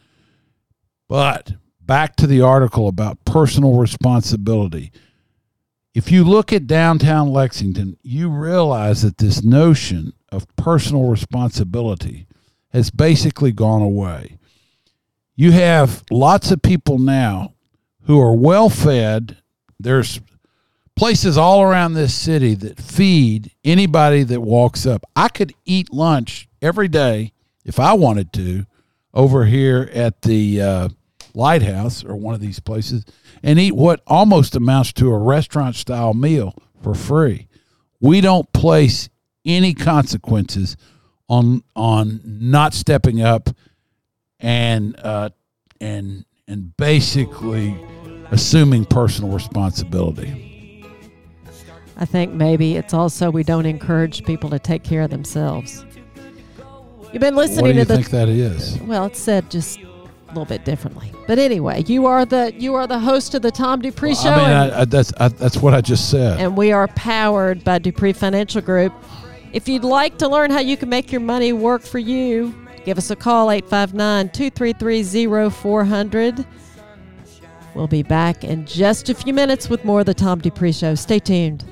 But 1.08 1.52
back 1.80 2.16
to 2.16 2.26
the 2.26 2.40
article 2.40 2.88
about 2.88 3.24
personal 3.24 3.76
responsibility. 3.76 4.92
If 5.92 6.12
you 6.12 6.22
look 6.22 6.52
at 6.52 6.68
downtown 6.68 7.32
Lexington, 7.32 7.96
you 8.02 8.28
realize 8.28 9.02
that 9.02 9.18
this 9.18 9.42
notion 9.42 10.12
of 10.30 10.46
personal 10.56 11.08
responsibility 11.08 12.26
has 12.68 12.90
basically 12.90 13.50
gone 13.50 13.82
away. 13.82 14.38
You 15.34 15.50
have 15.52 16.04
lots 16.10 16.52
of 16.52 16.62
people 16.62 16.98
now 16.98 17.54
who 18.02 18.20
are 18.20 18.36
well 18.36 18.68
fed. 18.68 19.38
There's 19.80 20.20
places 20.94 21.36
all 21.36 21.62
around 21.62 21.94
this 21.94 22.14
city 22.14 22.54
that 22.54 22.78
feed 22.78 23.50
anybody 23.64 24.22
that 24.22 24.42
walks 24.42 24.86
up. 24.86 25.04
I 25.16 25.28
could 25.28 25.54
eat 25.64 25.92
lunch 25.92 26.48
every 26.62 26.88
day 26.88 27.32
if 27.64 27.80
I 27.80 27.94
wanted 27.94 28.32
to 28.34 28.66
over 29.12 29.44
here 29.44 29.90
at 29.92 30.22
the 30.22 30.60
uh, 30.60 30.88
lighthouse 31.34 32.04
or 32.04 32.14
one 32.14 32.34
of 32.34 32.40
these 32.40 32.60
places 32.60 33.04
and 33.42 33.58
eat 33.58 33.74
what 33.74 34.02
almost 34.06 34.54
amounts 34.54 34.92
to 34.94 35.10
a 35.10 35.18
restaurant 35.18 35.76
style 35.76 36.14
meal 36.14 36.54
for 36.82 36.94
free. 36.94 37.48
We 38.00 38.20
don't 38.20 38.52
place 38.52 39.08
any 39.44 39.74
consequences 39.74 40.76
on 41.28 41.62
on 41.76 42.20
not 42.24 42.74
stepping 42.74 43.22
up 43.22 43.50
and 44.38 44.98
uh, 44.98 45.30
and 45.80 46.24
and 46.48 46.76
basically 46.76 47.76
assuming 48.30 48.84
personal 48.84 49.30
responsibility. 49.30 50.46
I 51.96 52.06
think 52.06 52.32
maybe 52.32 52.76
it's 52.76 52.94
also 52.94 53.30
we 53.30 53.44
don't 53.44 53.66
encourage 53.66 54.24
people 54.24 54.48
to 54.50 54.58
take 54.58 54.82
care 54.82 55.02
of 55.02 55.10
themselves. 55.10 55.84
You've 57.12 57.20
been 57.20 57.36
listening 57.36 57.62
what 57.62 57.72
do 57.72 57.78
you 57.78 57.84
to 57.84 57.88
the 57.88 57.94
think 57.96 58.10
that 58.10 58.28
is? 58.28 58.80
well, 58.82 59.06
it 59.06 59.16
said 59.16 59.50
just 59.50 59.80
little 60.30 60.44
bit 60.44 60.64
differently. 60.64 61.12
But 61.26 61.38
anyway, 61.38 61.82
you 61.86 62.06
are 62.06 62.24
the 62.24 62.52
you 62.56 62.74
are 62.74 62.86
the 62.86 62.98
host 62.98 63.34
of 63.34 63.42
the 63.42 63.50
Tom 63.50 63.80
Dupree 63.80 64.14
Show, 64.14 64.30
I 64.30 64.36
mean, 64.36 64.46
and, 64.46 64.72
I, 64.72 64.80
I, 64.80 64.84
that's 64.84 65.12
I, 65.18 65.28
that's 65.28 65.56
what 65.58 65.74
I 65.74 65.80
just 65.80 66.10
said. 66.10 66.40
and 66.40 66.56
we 66.56 66.72
are 66.72 66.88
powered 66.88 67.64
by 67.64 67.78
Dupree 67.78 68.12
Financial 68.12 68.60
Group. 68.60 68.92
If 69.52 69.68
you'd 69.68 69.84
like 69.84 70.18
to 70.18 70.28
learn 70.28 70.50
how 70.50 70.60
you 70.60 70.76
can 70.76 70.88
make 70.88 71.10
your 71.10 71.20
money 71.20 71.52
work 71.52 71.82
for 71.82 71.98
you, 71.98 72.54
give 72.84 72.98
us 72.98 73.10
a 73.10 73.16
call 73.16 73.50
859 73.50 74.30
233 74.30 75.50
0400. 75.50 76.46
We'll 77.74 77.86
be 77.86 78.02
back 78.02 78.44
in 78.44 78.66
just 78.66 79.08
a 79.08 79.14
few 79.14 79.32
minutes 79.32 79.68
with 79.68 79.84
more 79.84 80.00
of 80.00 80.06
the 80.06 80.14
Tom 80.14 80.40
Dupree 80.40 80.72
Show. 80.72 80.94
Stay 80.94 81.18
tuned. 81.18 81.64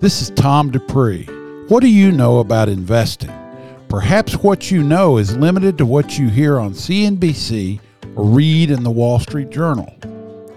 This 0.00 0.22
is 0.22 0.30
Tom 0.30 0.70
Dupree. 0.70 1.24
What 1.66 1.80
do 1.80 1.88
you 1.88 2.12
know 2.12 2.38
about 2.38 2.68
investing? 2.68 3.32
Perhaps 3.88 4.34
what 4.36 4.70
you 4.70 4.84
know 4.84 5.16
is 5.16 5.36
limited 5.36 5.76
to 5.78 5.86
what 5.86 6.16
you 6.16 6.28
hear 6.28 6.60
on 6.60 6.70
CNBC 6.70 7.80
or 8.14 8.24
read 8.24 8.70
in 8.70 8.84
the 8.84 8.92
Wall 8.92 9.18
Street 9.18 9.50
Journal. 9.50 9.92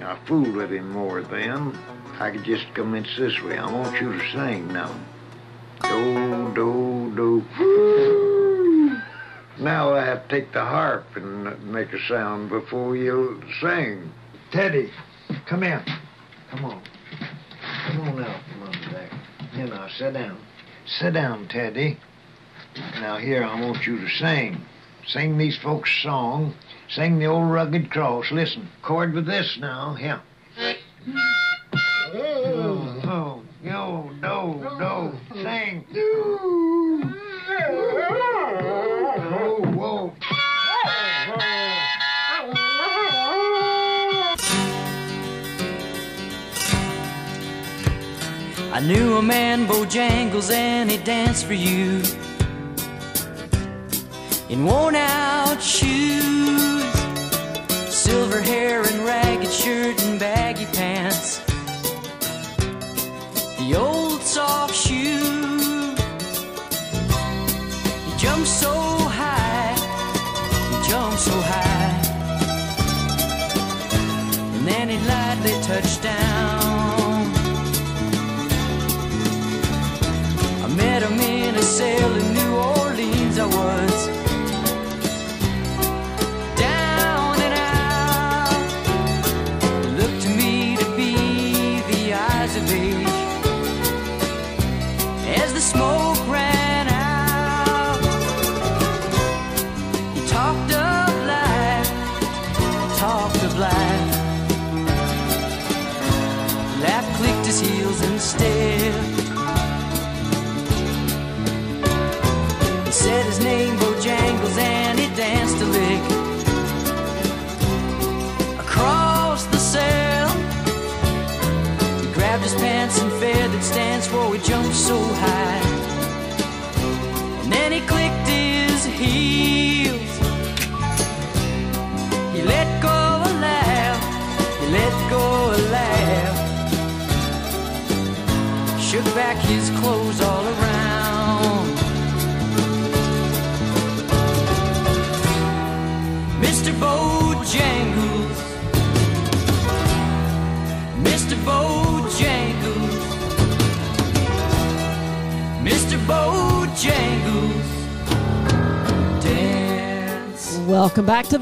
I 0.01 0.17
fooled 0.25 0.55
with 0.55 0.71
him 0.71 0.89
more 0.89 1.21
then. 1.21 1.77
I 2.19 2.31
could 2.31 2.43
just 2.43 2.73
commence 2.73 3.15
this 3.15 3.41
way. 3.43 3.57
I 3.57 3.71
want 3.71 4.01
you 4.01 4.11
to 4.11 4.31
sing 4.31 4.67
now. 4.73 4.91
Do, 5.89 6.53
do, 6.55 7.13
do. 7.15 7.43
Now 9.59 9.93
I 9.93 10.05
have 10.05 10.27
to 10.27 10.39
take 10.39 10.51
the 10.51 10.61
harp 10.61 11.05
and 11.15 11.71
make 11.71 11.93
a 11.93 11.99
sound 12.07 12.49
before 12.49 12.95
you 12.95 13.41
sing. 13.61 14.11
Teddy, 14.51 14.91
come 15.47 15.63
in. 15.63 15.81
Come 16.51 16.65
on. 16.65 16.81
Come 17.87 18.01
on 18.01 18.23
out 18.23 18.41
from 18.51 18.63
under 18.63 18.89
there. 18.91 19.09
Here 19.53 19.67
now, 19.67 19.87
sit 19.97 20.13
down. 20.13 20.37
Sit 20.85 21.13
down, 21.13 21.47
Teddy. 21.47 21.97
Now 22.95 23.17
here, 23.17 23.43
I 23.43 23.59
want 23.59 23.85
you 23.85 23.97
to 23.97 24.09
sing. 24.09 24.61
Sing 25.07 25.37
these 25.37 25.57
folks' 25.57 25.91
song. 26.03 26.53
Sing 26.89 27.19
the 27.19 27.25
old 27.25 27.49
rugged 27.51 27.89
cross. 27.89 28.31
Listen, 28.31 28.67
chord 28.83 29.13
with 29.13 29.25
this 29.25 29.57
now. 29.59 29.93
Here. 29.95 30.21
Yo, 33.65 34.11
do, 34.21 34.61
do, 34.77 35.11
sing. 35.41 35.83
Oh, 39.33 39.59
whoa. 39.73 40.13
I 48.71 48.79
knew 48.81 49.17
a 49.17 49.21
man, 49.23 49.65
Bojangles, 49.65 50.51
and 50.51 50.91
he 50.91 50.97
danced 50.97 51.47
for 51.47 51.55
you 51.55 52.03
in 54.47 54.63
worn 54.63 54.93
out 54.95 55.59
shoes, 55.59 56.83
silver 57.89 58.41
hair 58.41 58.83
and 58.83 59.03
ragged 59.03 59.51
shirt 59.51 59.99
and 60.03 60.19
baggy 60.19 60.65
pants. 60.65 61.44
Orleans. 83.55 84.24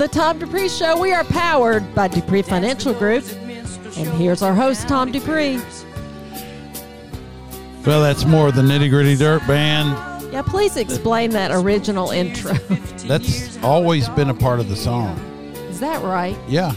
The 0.04 0.10
Tom 0.10 0.38
Dupree 0.38 0.68
Show. 0.68 1.00
We 1.00 1.14
are 1.14 1.24
powered 1.24 1.96
by 1.96 2.10
Dupree 2.10 2.42
Financial 2.42 2.94
Group. 2.94 3.24
And 3.96 4.10
here's 4.20 4.42
our 4.42 4.54
host, 4.54 4.86
Tom 4.90 5.14
Dupree. 5.14 5.62
Well, 7.86 8.02
that's 8.02 8.26
more 8.26 8.50
of 8.50 8.56
the 8.56 8.64
nitty 8.64 8.90
gritty 8.90 9.16
dirt 9.16 9.48
band. 9.48 10.34
Yeah, 10.34 10.42
please 10.42 10.76
explain 10.76 11.30
that 11.32 11.52
original 11.52 12.12
intro. 12.12 12.54
That's 13.06 13.62
always 13.64 14.10
been 14.10 14.30
a 14.30 14.34
part 14.34 14.60
of 14.60 14.68
the 14.68 14.76
song. 14.76 15.18
Is 15.70 15.80
that 15.80 16.04
right? 16.04 16.38
Yeah. 16.50 16.74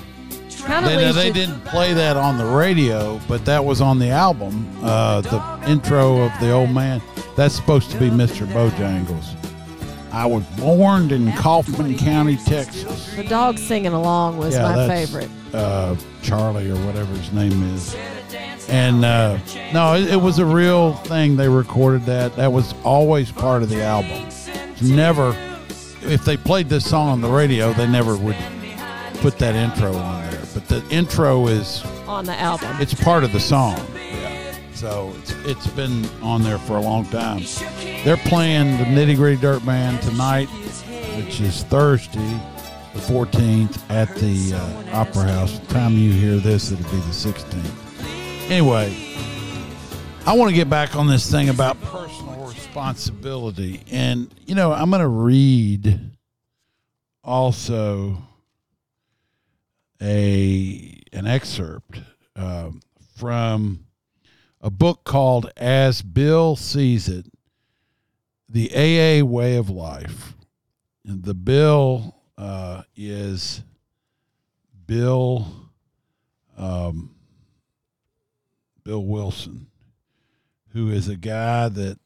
Kind 0.60 0.84
of 0.84 0.92
They, 0.92 1.12
they 1.12 1.32
didn't 1.32 1.64
play 1.64 1.94
that 1.94 2.16
on 2.16 2.38
the 2.38 2.44
radio, 2.44 3.18
but 3.26 3.44
that 3.46 3.64
was 3.64 3.80
on 3.80 3.98
the 3.98 4.10
album. 4.10 4.68
Uh, 4.82 5.22
the 5.22 5.70
intro 5.70 6.20
of 6.20 6.32
the 6.38 6.50
old 6.52 6.70
man. 6.70 7.00
That's 7.34 7.56
supposed 7.56 7.90
to 7.92 7.98
be 7.98 8.08
Mr. 8.08 8.46
Bojangles. 8.46 9.35
I 10.16 10.24
was 10.24 10.44
born 10.56 11.10
in 11.10 11.30
Kaufman 11.32 11.98
County, 11.98 12.38
Texas. 12.38 13.14
The 13.16 13.24
dog 13.24 13.58
singing 13.58 13.92
along 13.92 14.38
was 14.38 14.56
my 14.56 14.74
that's, 14.74 15.10
favorite. 15.10 15.28
Uh, 15.52 15.94
Charlie 16.22 16.70
or 16.70 16.76
whatever 16.86 17.14
his 17.14 17.30
name 17.34 17.62
is. 17.74 17.94
And 18.70 19.04
uh, 19.04 19.38
no, 19.74 19.94
it, 19.94 20.14
it 20.14 20.16
was 20.16 20.38
a 20.38 20.46
real 20.46 20.94
thing. 20.94 21.36
They 21.36 21.50
recorded 21.50 22.06
that. 22.06 22.34
That 22.36 22.50
was 22.50 22.74
always 22.82 23.30
part 23.30 23.62
of 23.62 23.68
the 23.68 23.82
album. 23.82 24.26
Never, 24.80 25.36
if 26.00 26.24
they 26.24 26.38
played 26.38 26.70
this 26.70 26.88
song 26.88 27.10
on 27.10 27.20
the 27.20 27.30
radio, 27.30 27.74
they 27.74 27.86
never 27.86 28.16
would 28.16 28.38
put 29.18 29.36
that 29.38 29.54
intro 29.54 29.94
on 29.94 30.30
there. 30.30 30.40
But 30.54 30.66
the 30.66 30.82
intro 30.88 31.46
is 31.46 31.84
On 32.08 32.24
the 32.24 32.40
album. 32.40 32.74
it's 32.80 32.94
part 32.94 33.22
of 33.22 33.32
the 33.32 33.40
song. 33.40 33.78
So 34.76 35.14
it's 35.16 35.30
it's 35.46 35.66
been 35.68 36.04
on 36.20 36.42
there 36.42 36.58
for 36.58 36.76
a 36.76 36.82
long 36.82 37.06
time. 37.06 37.42
They're 38.04 38.18
playing 38.18 38.76
the 38.76 38.84
Nitty 38.84 39.16
Gritty 39.16 39.40
Dirt 39.40 39.64
Band 39.64 40.02
tonight, 40.02 40.48
which 41.16 41.40
is 41.40 41.62
Thursday, 41.62 42.38
the 42.92 43.00
14th, 43.00 43.80
at 43.88 44.14
the 44.16 44.52
uh, 44.54 45.00
Opera 45.00 45.22
House. 45.22 45.58
The 45.60 45.66
time 45.72 45.94
you 45.94 46.12
hear 46.12 46.36
this, 46.36 46.72
it'll 46.72 46.84
be 46.90 46.98
the 46.98 47.06
16th. 47.06 48.50
Anyway, 48.50 48.94
I 50.26 50.34
want 50.34 50.50
to 50.50 50.54
get 50.54 50.68
back 50.68 50.94
on 50.94 51.06
this 51.06 51.30
thing 51.30 51.48
about 51.48 51.80
personal 51.80 52.44
responsibility, 52.44 53.80
and 53.90 54.30
you 54.44 54.54
know, 54.54 54.74
I'm 54.74 54.90
going 54.90 55.00
to 55.00 55.08
read 55.08 55.98
also 57.24 58.18
a 60.02 61.02
an 61.14 61.26
excerpt 61.26 61.98
um, 62.36 62.82
from 63.14 63.85
a 64.66 64.70
book 64.70 65.04
called 65.04 65.48
As 65.56 66.02
Bill 66.02 66.56
Sees 66.56 67.08
It 67.08 67.26
The 68.48 68.68
AA 68.74 69.24
Way 69.24 69.54
of 69.54 69.70
Life. 69.70 70.34
And 71.06 71.22
the 71.22 71.34
bill 71.34 72.16
uh, 72.36 72.82
is 72.96 73.62
Bill 74.88 75.46
um, 76.58 77.14
Bill 78.82 79.04
Wilson, 79.04 79.68
who 80.72 80.90
is 80.90 81.08
a 81.08 81.16
guy 81.16 81.68
that 81.68 82.00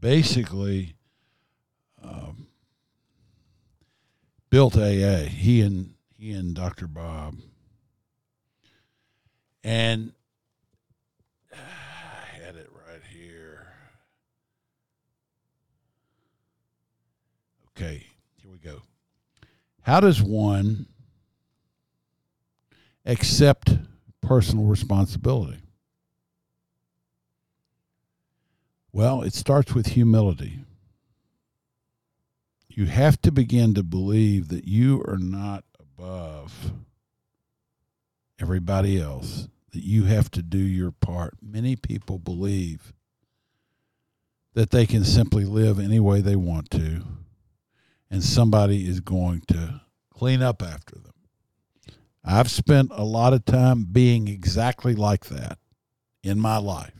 basically 0.00 0.94
um, 2.02 2.46
built 4.48 4.78
AA. 4.78 5.26
He 5.28 5.60
and 5.60 5.92
he 6.16 6.32
and 6.32 6.54
Dr. 6.54 6.86
Bob. 6.86 7.34
And 9.62 10.12
I 11.52 12.44
had 12.44 12.56
it 12.56 12.68
right 12.72 13.02
here. 13.12 13.66
Okay, 17.76 18.06
here 18.40 18.50
we 18.50 18.58
go. 18.58 18.80
How 19.82 20.00
does 20.00 20.22
one 20.22 20.86
accept 23.04 23.76
personal 24.22 24.64
responsibility? 24.64 25.58
Well, 28.92 29.20
it 29.20 29.34
starts 29.34 29.74
with 29.74 29.88
humility. 29.88 30.60
You 32.70 32.86
have 32.86 33.20
to 33.22 33.30
begin 33.30 33.74
to 33.74 33.82
believe 33.82 34.48
that 34.48 34.66
you 34.66 35.04
are 35.06 35.18
not 35.18 35.64
above 35.78 36.72
everybody 38.40 38.98
else, 38.98 39.48
that 39.72 39.82
you 39.82 40.04
have 40.04 40.30
to 40.30 40.42
do 40.42 40.58
your 40.58 40.92
part. 40.92 41.34
Many 41.42 41.76
people 41.76 42.18
believe 42.18 42.94
that 44.54 44.70
they 44.70 44.86
can 44.86 45.04
simply 45.04 45.44
live 45.44 45.78
any 45.78 46.00
way 46.00 46.22
they 46.22 46.36
want 46.36 46.70
to, 46.70 47.02
and 48.10 48.22
somebody 48.22 48.88
is 48.88 49.00
going 49.00 49.42
to 49.48 49.80
clean 50.10 50.42
up 50.42 50.62
after 50.62 50.96
them. 50.96 51.12
I've 52.24 52.50
spent 52.50 52.90
a 52.92 53.04
lot 53.04 53.32
of 53.32 53.44
time 53.44 53.86
being 53.90 54.28
exactly 54.28 54.94
like 54.94 55.26
that 55.26 55.58
in 56.22 56.40
my 56.40 56.56
life. 56.56 56.92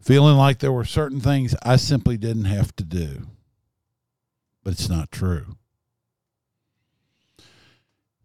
Feeling 0.00 0.36
like 0.36 0.58
there 0.58 0.72
were 0.72 0.84
certain 0.84 1.20
things 1.20 1.54
I 1.62 1.76
simply 1.76 2.16
didn't 2.16 2.44
have 2.44 2.76
to 2.76 2.84
do. 2.84 3.26
But 4.62 4.74
it's 4.74 4.88
not 4.88 5.10
true. 5.10 5.56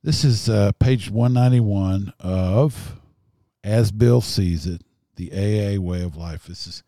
This 0.03 0.23
is 0.23 0.47
uh, 0.47 0.71
page 0.79 1.09
191 1.09 2.13
of 2.19 2.99
As 3.63 3.91
Bill 3.91 4.21
Sees 4.21 4.65
It, 4.65 4.81
the 5.15 5.31
AA 5.31 5.81
Way 5.81 6.03
of 6.03 6.15
Life. 6.15 6.47
This 6.47 6.67
is 6.67 6.83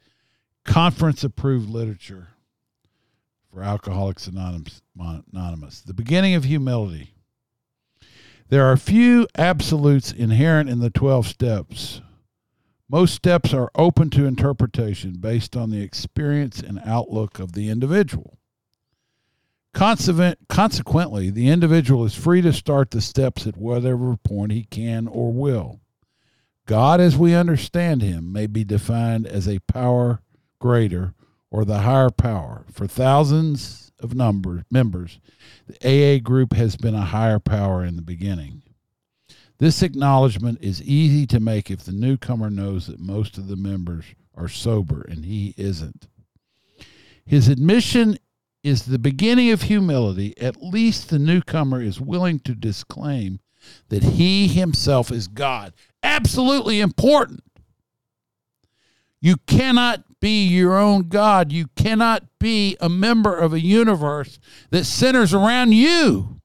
conference 0.63 1.23
approved 1.23 1.69
literature 1.69 2.29
for 3.51 3.63
Alcoholics 3.63 4.27
Anonymous, 4.27 4.81
Anonymous. 5.33 5.81
The 5.81 5.93
beginning 5.93 6.35
of 6.35 6.45
humility. 6.45 7.13
There 8.49 8.65
are 8.65 8.77
few 8.77 9.27
absolutes 9.37 10.11
inherent 10.11 10.69
in 10.69 10.79
the 10.79 10.89
12 10.89 11.27
steps. 11.27 12.01
Most 12.89 13.13
steps 13.13 13.53
are 13.53 13.71
open 13.75 14.09
to 14.11 14.25
interpretation 14.25 15.13
based 15.19 15.55
on 15.55 15.69
the 15.69 15.81
experience 15.81 16.59
and 16.61 16.81
outlook 16.85 17.39
of 17.39 17.53
the 17.53 17.69
individual. 17.69 18.37
Consequently, 19.73 21.29
the 21.29 21.47
individual 21.47 22.03
is 22.03 22.13
free 22.13 22.41
to 22.41 22.51
start 22.51 22.91
the 22.91 22.99
steps 22.99 23.47
at 23.47 23.55
whatever 23.55 24.17
point 24.17 24.51
he 24.51 24.65
can 24.65 25.07
or 25.07 25.31
will. 25.31 25.79
God, 26.65 26.99
as 26.99 27.17
we 27.17 27.33
understand 27.33 28.01
him, 28.01 28.33
may 28.33 28.47
be 28.47 28.65
defined 28.65 29.25
as 29.25 29.47
a 29.47 29.59
power 29.59 30.21
greater 30.59 31.13
or 31.51 31.65
the 31.65 31.79
higher 31.79 32.09
power. 32.09 32.65
For 32.71 32.87
thousands 32.87 33.91
of 33.99 34.15
number, 34.15 34.63
members, 34.71 35.19
the 35.67 36.17
AA 36.17 36.19
group 36.19 36.53
has 36.53 36.75
been 36.77 36.95
a 36.95 37.01
higher 37.01 37.39
power 37.39 37.85
in 37.85 37.97
the 37.97 38.01
beginning. 38.01 38.63
This 39.59 39.83
acknowledgement 39.83 40.57
is 40.61 40.81
easy 40.81 41.27
to 41.27 41.39
make 41.39 41.69
if 41.69 41.83
the 41.83 41.91
newcomer 41.91 42.49
knows 42.49 42.87
that 42.87 42.99
most 42.99 43.37
of 43.37 43.47
the 43.47 43.55
members 43.55 44.05
are 44.35 44.47
sober 44.47 45.05
and 45.07 45.25
he 45.25 45.53
isn't. 45.57 46.07
His 47.25 47.47
admission 47.47 48.17
is 48.63 48.85
the 48.85 48.97
beginning 48.97 49.51
of 49.51 49.63
humility. 49.63 50.35
At 50.39 50.63
least 50.63 51.09
the 51.09 51.19
newcomer 51.19 51.81
is 51.81 52.01
willing 52.01 52.39
to 52.39 52.55
disclaim 52.55 53.39
that 53.89 54.03
he 54.03 54.47
himself 54.47 55.11
is 55.11 55.27
God. 55.27 55.73
Absolutely 56.01 56.79
important. 56.79 57.43
You 59.19 59.37
cannot 59.45 60.03
be 60.21 60.47
your 60.47 60.77
own 60.77 61.09
God. 61.09 61.51
You 61.51 61.67
cannot 61.75 62.23
be 62.39 62.77
a 62.79 62.87
member 62.87 63.35
of 63.35 63.53
a 63.53 63.59
universe 63.59 64.39
that 64.69 64.85
centers 64.85 65.33
around 65.33 65.73
you. 65.73 66.39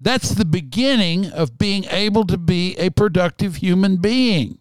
That's 0.00 0.30
the 0.30 0.44
beginning 0.44 1.30
of 1.30 1.58
being 1.58 1.84
able 1.84 2.26
to 2.26 2.36
be 2.36 2.76
a 2.76 2.90
productive 2.90 3.56
human 3.56 3.96
being 3.96 4.58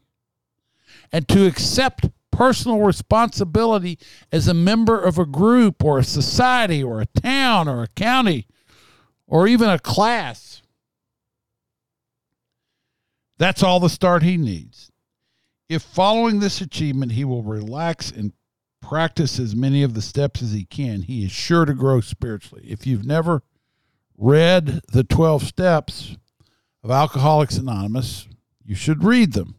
and 1.11 1.27
to 1.29 1.45
accept 1.45 2.07
personal 2.31 2.79
responsibility 2.79 3.97
as 4.31 4.47
a 4.47 4.53
member 4.53 4.99
of 4.99 5.17
a 5.17 5.25
group 5.25 5.83
or 5.83 5.99
a 5.99 6.03
society 6.03 6.83
or 6.83 7.01
a 7.01 7.05
town 7.05 7.67
or 7.67 7.83
a 7.83 7.87
county 7.87 8.47
or 9.27 9.47
even 9.47 9.69
a 9.69 9.79
class. 9.79 10.61
That's 13.37 13.63
all 13.63 13.79
the 13.79 13.89
start 13.89 14.23
he 14.23 14.37
needs. 14.37 14.91
If 15.69 15.83
following 15.83 16.39
this 16.39 16.61
achievement, 16.61 17.11
he 17.11 17.23
will 17.23 17.43
relax 17.43 18.09
and 18.09 18.33
practice 18.81 19.39
as 19.39 19.55
many 19.55 19.83
of 19.83 19.93
the 19.93 20.01
steps 20.01 20.41
as 20.41 20.51
he 20.51 20.65
can, 20.65 21.03
he 21.03 21.23
is 21.23 21.31
sure 21.31 21.63
to 21.63 21.75
grow 21.75 22.01
spiritually. 22.01 22.65
If 22.67 22.87
you've 22.87 23.05
never 23.05 23.43
read 24.17 24.81
the 24.91 25.03
12 25.03 25.43
steps 25.43 26.17
of 26.83 26.89
Alcoholics 26.89 27.57
Anonymous, 27.57 28.27
you 28.65 28.73
should 28.73 29.03
read 29.03 29.33
them. 29.33 29.55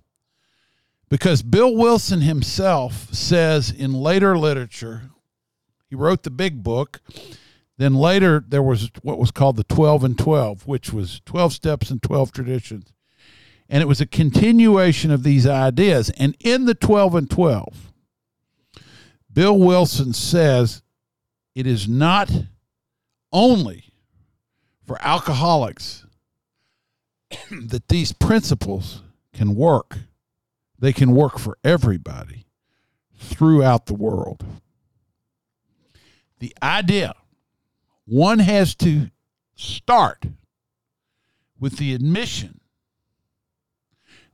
Because 1.08 1.42
Bill 1.42 1.74
Wilson 1.74 2.22
himself 2.22 3.12
says 3.14 3.70
in 3.70 3.92
later 3.92 4.36
literature, 4.36 5.10
he 5.88 5.94
wrote 5.94 6.24
the 6.24 6.30
big 6.30 6.62
book. 6.62 7.00
Then 7.78 7.94
later, 7.94 8.44
there 8.46 8.62
was 8.62 8.90
what 9.02 9.18
was 9.18 9.30
called 9.30 9.56
the 9.56 9.64
12 9.64 10.04
and 10.04 10.18
12, 10.18 10.66
which 10.66 10.92
was 10.92 11.20
12 11.24 11.52
steps 11.52 11.90
and 11.90 12.02
12 12.02 12.32
traditions. 12.32 12.92
And 13.70 13.80
it 13.80 13.86
was 13.86 14.00
a 14.00 14.06
continuation 14.06 15.12
of 15.12 15.22
these 15.22 15.46
ideas. 15.46 16.10
And 16.18 16.36
in 16.40 16.64
the 16.64 16.74
12 16.74 17.14
and 17.14 17.30
12, 17.30 17.92
Bill 19.32 19.56
Wilson 19.56 20.12
says 20.12 20.82
it 21.54 21.68
is 21.68 21.88
not 21.88 22.30
only 23.32 23.84
for 24.86 24.98
alcoholics 25.00 26.04
that 27.50 27.88
these 27.88 28.12
principles 28.12 29.02
can 29.32 29.54
work. 29.54 29.98
They 30.78 30.92
can 30.92 31.12
work 31.12 31.38
for 31.38 31.56
everybody 31.62 32.46
throughout 33.16 33.86
the 33.86 33.94
world. 33.94 34.44
The 36.40 36.56
idea 36.62 37.14
one 38.06 38.40
has 38.40 38.74
to 38.76 39.10
start 39.54 40.24
with 41.60 41.76
the 41.76 41.94
admission 41.94 42.59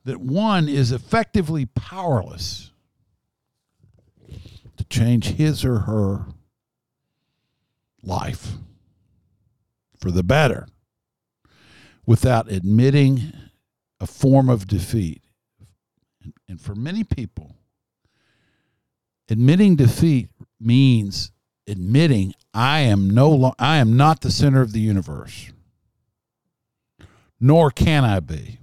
that 0.06 0.20
one 0.20 0.68
is 0.68 0.92
effectively 0.92 1.66
powerless 1.66 2.70
to 4.76 4.84
change 4.84 5.26
his 5.30 5.64
or 5.64 5.80
her 5.80 6.26
life 8.04 8.52
for 9.98 10.12
the 10.12 10.22
better 10.22 10.68
without 12.06 12.50
admitting 12.50 13.32
a 13.98 14.06
form 14.06 14.48
of 14.48 14.68
defeat. 14.68 15.22
And 16.48 16.60
for 16.60 16.76
many 16.76 17.02
people, 17.02 17.56
admitting 19.28 19.74
defeat 19.74 20.28
means 20.60 21.32
admitting 21.66 22.32
I 22.54 22.80
am 22.80 23.10
no 23.10 23.28
lo- 23.30 23.54
I 23.58 23.78
am 23.78 23.96
not 23.96 24.20
the 24.20 24.30
center 24.30 24.60
of 24.60 24.70
the 24.70 24.78
universe. 24.78 25.50
Nor 27.40 27.72
can 27.72 28.04
I 28.04 28.20
be. 28.20 28.60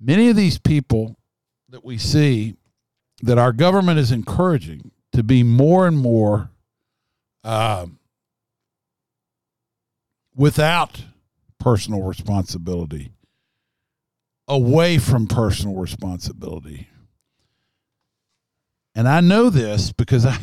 Many 0.00 0.28
of 0.28 0.36
these 0.36 0.58
people 0.58 1.16
that 1.68 1.84
we 1.84 1.98
see 1.98 2.56
that 3.22 3.38
our 3.38 3.52
government 3.52 3.98
is 3.98 4.10
encouraging 4.10 4.92
to 5.12 5.22
be 5.22 5.42
more 5.42 5.86
and 5.86 5.98
more 5.98 6.50
um, 7.44 7.98
without 10.34 11.04
personal 11.58 12.02
responsibility, 12.02 13.12
away 14.48 14.96
from 14.98 15.26
personal 15.26 15.76
responsibility. 15.76 16.88
And 18.94 19.06
I 19.06 19.20
know 19.20 19.50
this 19.50 19.92
because 19.92 20.24
I, 20.24 20.38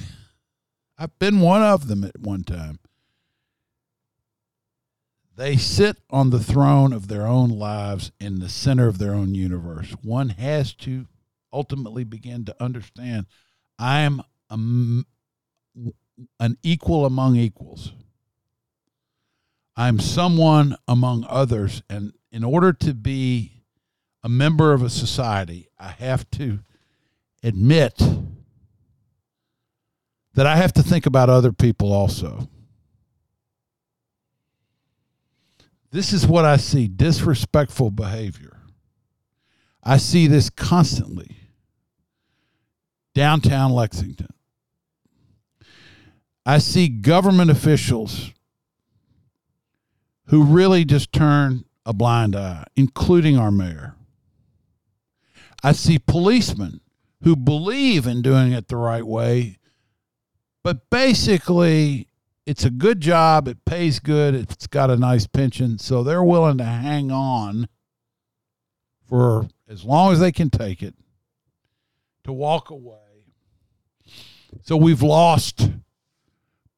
I've 0.98 1.18
been 1.20 1.40
one 1.40 1.64
of 1.64 1.88
them 1.88 2.04
at 2.04 2.20
one 2.20 2.44
time. 2.44 2.80
They 5.38 5.56
sit 5.56 5.98
on 6.10 6.32
the 6.32 6.40
throne 6.40 6.92
of 6.92 7.08
their 7.08 7.28
own 7.28 7.52
lives 7.52 8.12
in 8.20 8.40
the 8.40 8.50
center 8.50 8.88
of 8.88 8.98
their 8.98 9.14
own 9.14 9.36
universe. 9.36 9.92
One 10.02 10.30
has 10.30 10.74
to 10.76 11.06
ultimately 11.54 12.04
begin 12.04 12.44
to 12.46 12.56
understand 12.60 13.28
I 13.78 14.00
am 14.00 14.24
a, 14.50 14.56
an 16.40 16.58
equal 16.64 17.06
among 17.06 17.36
equals. 17.36 17.94
I'm 19.76 20.00
someone 20.00 20.76
among 20.88 21.24
others. 21.30 21.84
And 21.88 22.14
in 22.32 22.44
order 22.44 22.74
to 22.74 22.96
be 22.96 23.64
a 24.24 24.30
member 24.30 24.74
of 24.74 24.82
a 24.82 24.90
society, 24.90 25.68
I 25.78 25.90
have 25.90 26.28
to 26.32 26.62
admit 27.44 28.02
that 30.34 30.48
I 30.48 30.56
have 30.56 30.74
to 30.74 30.82
think 30.82 31.06
about 31.06 31.30
other 31.30 31.52
people 31.52 31.94
also. 31.94 32.50
This 35.98 36.14
is 36.14 36.28
what 36.28 36.46
I 36.46 36.58
see 36.58 36.88
disrespectful 36.88 37.90
behavior. 37.90 38.60
I 39.84 39.98
see 39.98 40.28
this 40.28 40.52
constantly. 40.52 41.38
Downtown 43.16 43.72
Lexington. 43.72 44.28
I 46.46 46.60
see 46.60 46.88
government 46.88 47.50
officials 47.50 48.32
who 50.26 50.44
really 50.44 50.86
just 50.86 51.12
turn 51.12 51.66
a 51.84 51.94
blind 51.94 52.36
eye, 52.36 52.66
including 52.76 53.40
our 53.40 53.50
mayor. 53.50 53.96
I 55.64 55.72
see 55.72 55.98
policemen 55.98 56.82
who 57.24 57.36
believe 57.36 58.06
in 58.06 58.22
doing 58.22 58.52
it 58.52 58.68
the 58.68 58.78
right 58.78 59.04
way, 59.04 59.58
but 60.64 60.92
basically 60.92 62.08
it's 62.48 62.64
a 62.64 62.70
good 62.70 63.02
job, 63.02 63.50
it 63.50 63.66
pays 63.66 64.00
good, 64.00 64.34
it's 64.34 64.68
got 64.68 64.90
a 64.90 64.96
nice 64.96 65.28
pension, 65.28 65.78
so 65.78 66.02
they're 66.02 66.24
willing 66.24 66.58
to 66.58 66.64
hang 66.64 67.12
on 67.12 67.68
for 69.06 69.50
as 69.68 69.84
long 69.84 70.14
as 70.14 70.22
they 70.22 70.32
can 70.32 70.50
take 70.50 70.82
it 70.82 70.96
to 72.24 72.32
walk 72.32 72.70
away. 72.70 72.96
So 74.64 74.78
we've 74.78 75.02
lost 75.02 75.72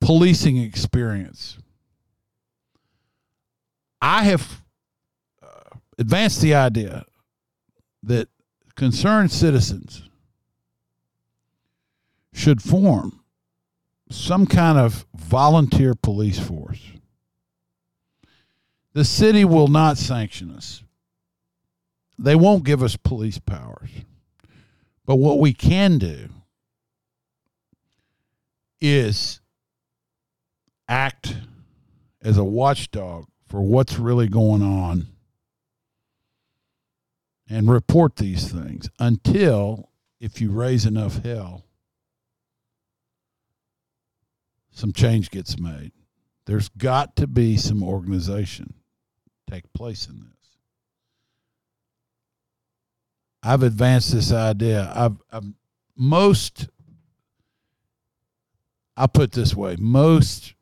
policing 0.02 0.58
experience. 0.58 1.60
I 4.02 4.24
have 4.24 4.64
uh, 5.44 5.78
advanced 6.00 6.42
the 6.42 6.56
idea 6.56 7.06
that 8.02 8.28
concerned 8.76 9.32
citizens 9.32 10.10
should 12.34 12.64
form 12.64 13.19
some 14.10 14.46
kind 14.46 14.78
of 14.78 15.06
volunteer 15.16 15.94
police 15.96 16.40
force. 16.40 16.82
The 18.94 19.06
city 19.06 19.46
will 19.46 19.68
not 19.68 19.98
sanction 19.98 20.52
us. 20.52 20.84
They 22.18 22.36
won't 22.36 22.64
give 22.64 22.84
us 22.84 22.96
police 22.96 23.40
powers. 23.40 23.90
But 25.06 25.16
what 25.16 25.40
we 25.40 25.54
can 25.54 25.98
do 25.98 26.30
is 28.82 29.42
act 30.88 31.36
as 32.22 32.38
a 32.38 32.44
watchdog 32.44 33.26
for 33.48 33.62
what's 33.62 33.98
really 33.98 34.28
going 34.28 34.62
on 34.62 35.08
and 37.50 37.70
report 37.70 38.18
these 38.18 38.52
things 38.52 38.90
until, 39.00 39.90
if 40.20 40.42
you 40.42 40.52
raise 40.52 40.86
enough 40.86 41.24
hell, 41.24 41.64
some 44.80 44.94
change 44.94 45.30
gets 45.30 45.60
made. 45.60 45.92
There's 46.46 46.70
got 46.70 47.18
to 47.18 47.28
be 47.28 47.58
some 47.58 47.84
organization 47.84 48.76
take 49.52 49.72
place 49.74 50.08
in 50.08 50.20
this. 50.22 50.58
I've 53.44 53.64
advanced 53.64 54.14
this 54.14 54.32
idea. 54.32 54.92
I've, 54.96 55.18
I've 55.32 55.44
most 55.98 56.70
I'll 58.96 59.08
put 59.08 59.32
this 59.34 59.56
way, 59.56 59.76
most 59.80 60.54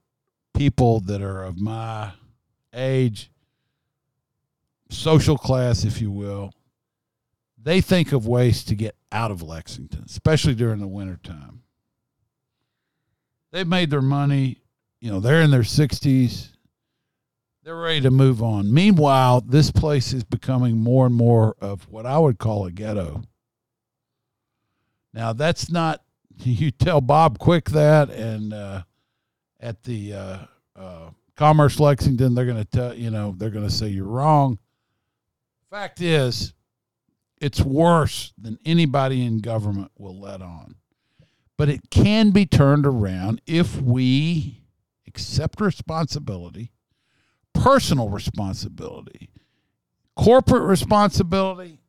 people 0.55 0.99
that 1.01 1.21
are 1.21 1.43
of 1.43 1.59
my 1.59 2.11
age 2.73 3.31
social 4.89 5.37
class, 5.37 5.83
if 5.83 6.01
you 6.01 6.09
will, 6.09 6.53
they 7.61 7.81
think 7.81 8.13
of 8.13 8.25
ways 8.25 8.63
to 8.65 8.75
get 8.75 8.95
out 9.11 9.29
of 9.29 9.43
Lexington, 9.43 10.03
especially 10.05 10.55
during 10.55 10.79
the 10.79 10.87
wintertime. 10.87 11.61
They've 13.51 13.67
made 13.67 13.89
their 13.89 14.01
money, 14.01 14.61
you 14.99 15.11
know, 15.11 15.19
they're 15.19 15.41
in 15.41 15.51
their 15.51 15.61
60s. 15.61 16.49
They're 17.63 17.75
ready 17.75 18.01
to 18.01 18.11
move 18.11 18.41
on. 18.41 18.73
Meanwhile, 18.73 19.41
this 19.41 19.71
place 19.71 20.13
is 20.13 20.23
becoming 20.23 20.77
more 20.77 21.05
and 21.05 21.15
more 21.15 21.55
of 21.59 21.87
what 21.89 22.05
I 22.05 22.17
would 22.17 22.39
call 22.39 22.65
a 22.65 22.71
ghetto. 22.71 23.23
Now, 25.13 25.33
that's 25.33 25.69
not, 25.69 26.01
you 26.37 26.71
tell 26.71 27.01
Bob 27.01 27.39
Quick 27.39 27.69
that, 27.71 28.09
and 28.09 28.53
uh, 28.53 28.83
at 29.59 29.83
the 29.83 30.13
uh, 30.13 30.37
uh, 30.75 31.09
Commerce 31.35 31.79
Lexington, 31.79 32.35
they're 32.35 32.45
going 32.45 32.57
to 32.57 32.65
tell, 32.65 32.93
you 32.93 33.11
know, 33.11 33.33
they're 33.37 33.49
going 33.49 33.67
to 33.67 33.73
say 33.73 33.87
you're 33.87 34.05
wrong. 34.05 34.59
Fact 35.69 36.01
is, 36.01 36.53
it's 37.39 37.61
worse 37.61 38.33
than 38.37 38.57
anybody 38.65 39.25
in 39.25 39.39
government 39.39 39.91
will 39.97 40.19
let 40.19 40.41
on. 40.41 40.75
But 41.57 41.69
it 41.69 41.89
can 41.89 42.31
be 42.31 42.45
turned 42.45 42.85
around 42.85 43.41
if 43.47 43.81
we 43.81 44.61
accept 45.07 45.59
responsibility, 45.59 46.71
personal 47.53 48.09
responsibility, 48.09 49.29
corporate 50.15 50.63
responsibility. 50.63 51.79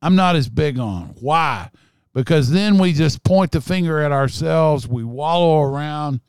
I'm 0.00 0.14
not 0.14 0.36
as 0.36 0.48
big 0.48 0.78
on. 0.78 1.14
Why? 1.20 1.70
Because 2.12 2.50
then 2.50 2.78
we 2.78 2.92
just 2.92 3.24
point 3.24 3.50
the 3.50 3.60
finger 3.60 4.00
at 4.00 4.12
ourselves, 4.12 4.86
we 4.86 5.02
wallow 5.02 5.62
around 5.62 6.20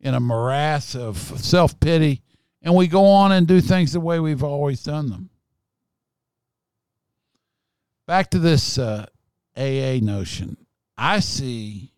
in 0.00 0.14
a 0.14 0.20
morass 0.20 0.94
of 0.94 1.16
self 1.16 1.78
pity, 1.80 2.22
and 2.62 2.74
we 2.74 2.86
go 2.86 3.06
on 3.06 3.32
and 3.32 3.46
do 3.46 3.60
things 3.60 3.92
the 3.92 4.00
way 4.00 4.20
we've 4.20 4.44
always 4.44 4.82
done 4.82 5.08
them. 5.08 5.30
Back 8.06 8.30
to 8.30 8.38
this 8.38 8.76
uh, 8.76 9.06
AA 9.56 9.98
notion. 10.02 10.56
I 10.98 11.20
see, 11.20 11.89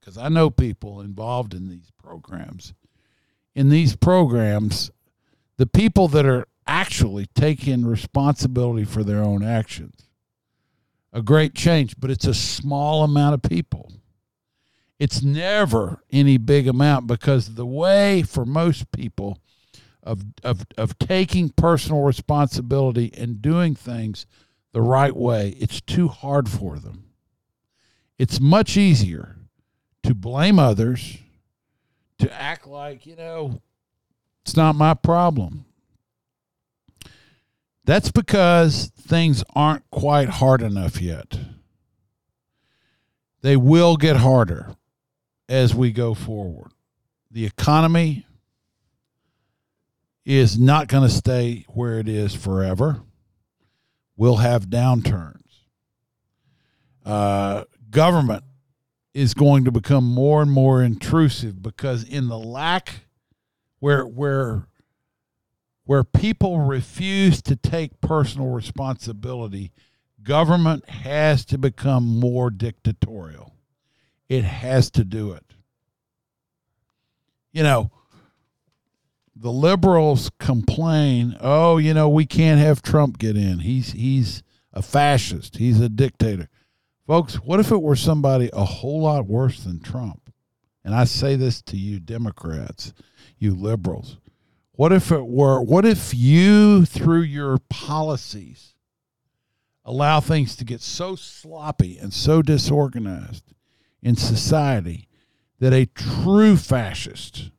because 0.00 0.16
I 0.16 0.28
know 0.28 0.50
people 0.50 1.00
involved 1.00 1.54
in 1.54 1.68
these 1.68 1.90
programs. 2.02 2.72
In 3.54 3.68
these 3.68 3.96
programs, 3.96 4.90
the 5.56 5.66
people 5.66 6.08
that 6.08 6.24
are 6.24 6.46
actually 6.66 7.26
taking 7.34 7.84
responsibility 7.84 8.84
for 8.84 9.04
their 9.04 9.22
own 9.22 9.42
actions, 9.42 10.08
a 11.12 11.20
great 11.20 11.54
change, 11.54 11.96
but 11.98 12.10
it's 12.10 12.26
a 12.26 12.34
small 12.34 13.04
amount 13.04 13.34
of 13.34 13.42
people. 13.42 13.92
It's 14.98 15.22
never 15.22 16.02
any 16.10 16.38
big 16.38 16.68
amount 16.68 17.06
because 17.06 17.54
the 17.54 17.66
way 17.66 18.22
for 18.22 18.44
most 18.44 18.92
people 18.92 19.38
of, 20.02 20.24
of, 20.44 20.64
of 20.78 20.98
taking 20.98 21.50
personal 21.50 22.02
responsibility 22.02 23.10
and 23.16 23.42
doing 23.42 23.74
things 23.74 24.26
the 24.72 24.82
right 24.82 25.14
way, 25.14 25.56
it's 25.58 25.80
too 25.80 26.08
hard 26.08 26.48
for 26.48 26.78
them. 26.78 27.04
It's 28.18 28.40
much 28.40 28.76
easier 28.76 29.36
to 30.02 30.14
blame 30.14 30.58
others, 30.58 31.18
to 32.18 32.32
act 32.32 32.66
like, 32.66 33.06
you 33.06 33.16
know, 33.16 33.60
it's 34.42 34.56
not 34.56 34.74
my 34.74 34.94
problem. 34.94 35.64
That's 37.84 38.10
because 38.10 38.92
things 38.96 39.42
aren't 39.54 39.88
quite 39.90 40.28
hard 40.28 40.62
enough 40.62 41.00
yet. 41.00 41.38
They 43.42 43.56
will 43.56 43.96
get 43.96 44.16
harder 44.16 44.76
as 45.48 45.74
we 45.74 45.90
go 45.90 46.14
forward. 46.14 46.70
The 47.30 47.46
economy 47.46 48.26
is 50.24 50.58
not 50.58 50.88
going 50.88 51.08
to 51.08 51.14
stay 51.14 51.64
where 51.68 51.98
it 51.98 52.08
is 52.08 52.34
forever. 52.34 53.00
We'll 54.16 54.36
have 54.36 54.66
downturns. 54.66 55.36
Uh, 57.04 57.64
government 57.90 58.44
is 59.12 59.34
going 59.34 59.64
to 59.64 59.72
become 59.72 60.04
more 60.04 60.42
and 60.42 60.50
more 60.50 60.82
intrusive 60.82 61.62
because 61.62 62.04
in 62.04 62.28
the 62.28 62.38
lack 62.38 63.06
where 63.80 64.06
where 64.06 64.66
where 65.84 66.04
people 66.04 66.60
refuse 66.60 67.42
to 67.42 67.56
take 67.56 68.00
personal 68.00 68.48
responsibility, 68.48 69.72
government 70.22 70.88
has 70.88 71.44
to 71.46 71.58
become 71.58 72.20
more 72.20 72.50
dictatorial. 72.50 73.54
It 74.28 74.44
has 74.44 74.88
to 74.92 75.02
do 75.02 75.32
it. 75.32 75.44
You 77.50 77.64
know, 77.64 77.90
the 79.34 79.50
liberals 79.50 80.30
complain, 80.38 81.36
"Oh, 81.40 81.78
you 81.78 81.92
know, 81.92 82.08
we 82.08 82.26
can't 82.26 82.60
have 82.60 82.82
Trump 82.82 83.18
get 83.18 83.36
in. 83.36 83.60
He's 83.60 83.92
he's 83.92 84.44
a 84.72 84.82
fascist. 84.82 85.56
He's 85.56 85.80
a 85.80 85.88
dictator." 85.88 86.48
Folks, 87.10 87.34
what 87.42 87.58
if 87.58 87.72
it 87.72 87.82
were 87.82 87.96
somebody 87.96 88.50
a 88.52 88.64
whole 88.64 89.02
lot 89.02 89.26
worse 89.26 89.64
than 89.64 89.80
Trump? 89.80 90.32
And 90.84 90.94
I 90.94 91.02
say 91.02 91.34
this 91.34 91.60
to 91.62 91.76
you 91.76 91.98
Democrats, 91.98 92.92
you 93.36 93.52
liberals. 93.52 94.18
What 94.70 94.92
if 94.92 95.10
it 95.10 95.26
were 95.26 95.60
what 95.60 95.84
if 95.84 96.14
you 96.14 96.84
through 96.84 97.22
your 97.22 97.58
policies 97.68 98.76
allow 99.84 100.20
things 100.20 100.54
to 100.54 100.64
get 100.64 100.82
so 100.82 101.16
sloppy 101.16 101.98
and 101.98 102.14
so 102.14 102.42
disorganized 102.42 103.54
in 104.00 104.14
society 104.14 105.08
that 105.58 105.72
a 105.72 105.86
true 105.86 106.56
fascist 106.56 107.50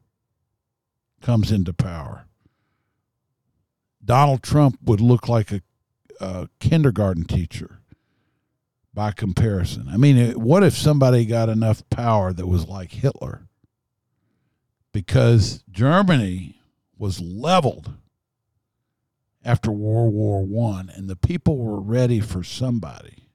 comes 1.21 1.51
into 1.51 1.73
power. 1.73 2.25
Donald 4.01 4.43
Trump 4.43 4.77
would 4.81 5.01
look 5.01 5.27
like 5.27 5.51
a, 5.51 5.61
a 6.21 6.47
kindergarten 6.61 7.25
teacher 7.25 7.80
by 8.93 9.11
comparison. 9.11 9.87
I 9.89 9.97
mean, 9.97 10.31
what 10.33 10.63
if 10.63 10.75
somebody 10.75 11.25
got 11.25 11.49
enough 11.49 11.87
power 11.89 12.33
that 12.33 12.47
was 12.47 12.67
like 12.67 12.91
Hitler? 12.91 13.47
Because 14.91 15.63
Germany 15.71 16.59
was 16.97 17.21
leveled 17.21 17.93
after 19.43 19.71
World 19.71 20.13
War 20.13 20.43
One, 20.43 20.91
and 20.93 21.09
the 21.09 21.15
people 21.15 21.57
were 21.57 21.79
ready 21.79 22.19
for 22.19 22.43
somebody 22.43 23.29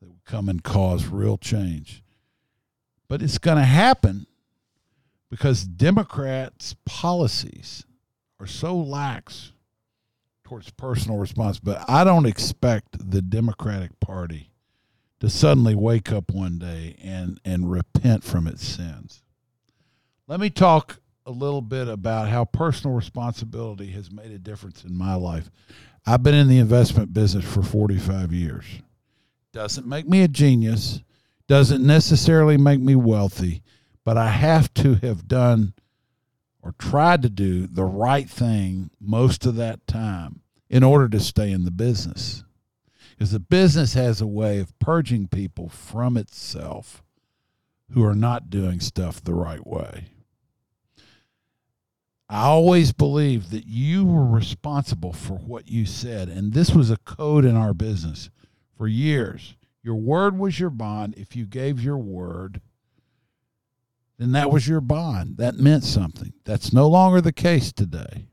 that 0.00 0.08
would 0.08 0.24
come 0.24 0.48
and 0.48 0.62
cause 0.62 1.06
real 1.06 1.36
change. 1.36 2.02
But 3.08 3.22
it's 3.22 3.38
going 3.38 3.58
to 3.58 3.64
happen 3.64 4.26
because 5.28 5.64
Democrats' 5.64 6.76
policies 6.86 7.84
are 8.40 8.46
so 8.46 8.76
lax 8.76 9.51
towards 10.52 10.70
personal 10.72 11.26
but 11.62 11.82
I 11.88 12.04
don't 12.04 12.26
expect 12.26 13.10
the 13.10 13.22
Democratic 13.22 13.98
Party 14.00 14.50
to 15.20 15.30
suddenly 15.30 15.74
wake 15.74 16.12
up 16.12 16.30
one 16.30 16.58
day 16.58 16.94
and, 17.02 17.40
and 17.42 17.70
repent 17.70 18.22
from 18.22 18.46
its 18.46 18.62
sins. 18.62 19.22
Let 20.28 20.40
me 20.40 20.50
talk 20.50 21.00
a 21.24 21.30
little 21.30 21.62
bit 21.62 21.88
about 21.88 22.28
how 22.28 22.44
personal 22.44 22.94
responsibility 22.94 23.86
has 23.92 24.10
made 24.10 24.30
a 24.30 24.38
difference 24.38 24.84
in 24.84 24.94
my 24.94 25.14
life. 25.14 25.50
I've 26.04 26.22
been 26.22 26.34
in 26.34 26.48
the 26.48 26.58
investment 26.58 27.14
business 27.14 27.46
for 27.46 27.62
45 27.62 28.30
years. 28.34 28.66
Doesn't 29.54 29.86
make 29.86 30.06
me 30.06 30.20
a 30.20 30.28
genius, 30.28 31.00
doesn't 31.48 31.82
necessarily 31.82 32.58
make 32.58 32.80
me 32.80 32.94
wealthy, 32.94 33.62
but 34.04 34.18
I 34.18 34.28
have 34.28 34.74
to 34.74 34.96
have 34.96 35.26
done 35.26 35.72
or 36.62 36.72
tried 36.78 37.22
to 37.22 37.28
do 37.28 37.66
the 37.66 37.84
right 37.84 38.30
thing 38.30 38.90
most 39.00 39.44
of 39.44 39.56
that 39.56 39.86
time 39.86 40.40
in 40.70 40.82
order 40.82 41.08
to 41.08 41.20
stay 41.20 41.50
in 41.50 41.64
the 41.64 41.70
business. 41.70 42.44
Because 43.10 43.32
the 43.32 43.40
business 43.40 43.94
has 43.94 44.20
a 44.20 44.26
way 44.26 44.58
of 44.58 44.78
purging 44.78 45.28
people 45.28 45.68
from 45.68 46.16
itself 46.16 47.02
who 47.90 48.04
are 48.04 48.14
not 48.14 48.48
doing 48.48 48.80
stuff 48.80 49.22
the 49.22 49.34
right 49.34 49.66
way. 49.66 50.06
I 52.28 52.44
always 52.44 52.92
believed 52.92 53.50
that 53.50 53.66
you 53.66 54.06
were 54.06 54.24
responsible 54.24 55.12
for 55.12 55.34
what 55.34 55.68
you 55.68 55.84
said. 55.84 56.28
And 56.28 56.54
this 56.54 56.70
was 56.70 56.90
a 56.90 56.96
code 56.96 57.44
in 57.44 57.56
our 57.56 57.74
business 57.74 58.30
for 58.78 58.88
years. 58.88 59.54
Your 59.82 59.96
word 59.96 60.38
was 60.38 60.58
your 60.58 60.70
bond. 60.70 61.14
If 61.18 61.36
you 61.36 61.44
gave 61.44 61.82
your 61.82 61.98
word, 61.98 62.62
then 64.22 64.32
that 64.32 64.50
was 64.50 64.68
your 64.68 64.80
bond. 64.80 65.38
That 65.38 65.56
meant 65.56 65.84
something. 65.84 66.32
That's 66.44 66.72
no 66.72 66.88
longer 66.88 67.20
the 67.20 67.32
case 67.32 67.72
today. 67.72 68.28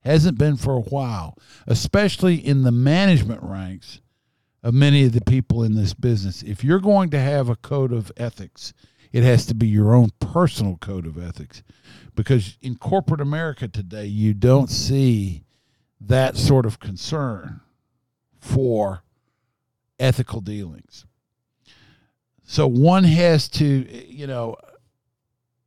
Hasn't 0.00 0.38
been 0.38 0.56
for 0.56 0.74
a 0.76 0.80
while, 0.80 1.36
especially 1.66 2.36
in 2.36 2.62
the 2.62 2.72
management 2.72 3.42
ranks 3.42 4.00
of 4.62 4.74
many 4.74 5.04
of 5.04 5.12
the 5.12 5.20
people 5.20 5.64
in 5.64 5.74
this 5.74 5.92
business. 5.92 6.42
If 6.42 6.62
you're 6.62 6.80
going 6.80 7.10
to 7.10 7.18
have 7.18 7.48
a 7.48 7.56
code 7.56 7.92
of 7.92 8.12
ethics, 8.16 8.72
it 9.12 9.24
has 9.24 9.44
to 9.46 9.54
be 9.54 9.66
your 9.66 9.92
own 9.94 10.10
personal 10.20 10.76
code 10.76 11.06
of 11.06 11.22
ethics. 11.22 11.62
Because 12.14 12.56
in 12.60 12.76
corporate 12.76 13.20
America 13.20 13.66
today, 13.66 14.06
you 14.06 14.34
don't 14.34 14.70
see 14.70 15.44
that 16.00 16.36
sort 16.36 16.66
of 16.66 16.78
concern 16.78 17.60
for 18.38 19.02
ethical 19.98 20.40
dealings. 20.40 21.06
So 22.44 22.66
one 22.66 23.04
has 23.04 23.48
to, 23.50 23.64
you 23.64 24.26
know, 24.26 24.56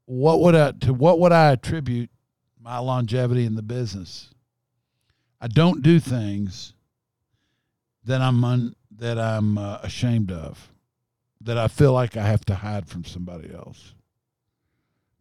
what 0.06 0.40
would 0.42 0.56
I 0.56 0.72
to 0.72 0.94
what 0.94 1.20
would 1.20 1.32
I 1.32 1.52
attribute 1.52 2.10
my 2.60 2.78
longevity 2.80 3.46
in 3.46 3.56
the 3.56 3.62
business? 3.62 4.30
I 5.42 5.48
don't 5.48 5.82
do 5.82 6.00
things 6.00 6.74
that 8.06 8.22
I'm 8.22 8.44
un, 8.44 8.76
that 8.98 9.20
I'm 9.20 9.58
uh, 9.58 9.80
ashamed 9.84 10.32
of, 10.32 10.72
that 11.42 11.58
I 11.58 11.68
feel 11.68 11.94
like 11.94 12.16
I 12.16 12.26
have 12.26 12.46
to 12.46 12.56
hide 12.56 12.88
from 12.88 13.04
somebody 13.04 13.54
else. 13.54 13.94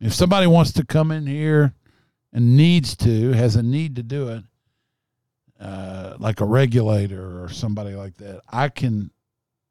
If 0.00 0.12
somebody 0.12 0.46
wants 0.46 0.72
to 0.72 0.84
come 0.84 1.10
in 1.10 1.26
here 1.26 1.74
and 2.32 2.56
needs 2.56 2.96
to, 2.98 3.32
has 3.32 3.56
a 3.56 3.62
need 3.62 3.96
to 3.96 4.02
do 4.02 4.28
it, 4.28 4.44
uh, 5.58 6.16
like 6.18 6.40
a 6.40 6.44
regulator 6.44 7.42
or 7.42 7.48
somebody 7.48 7.94
like 7.94 8.16
that, 8.16 8.42
I 8.50 8.68
can 8.68 9.10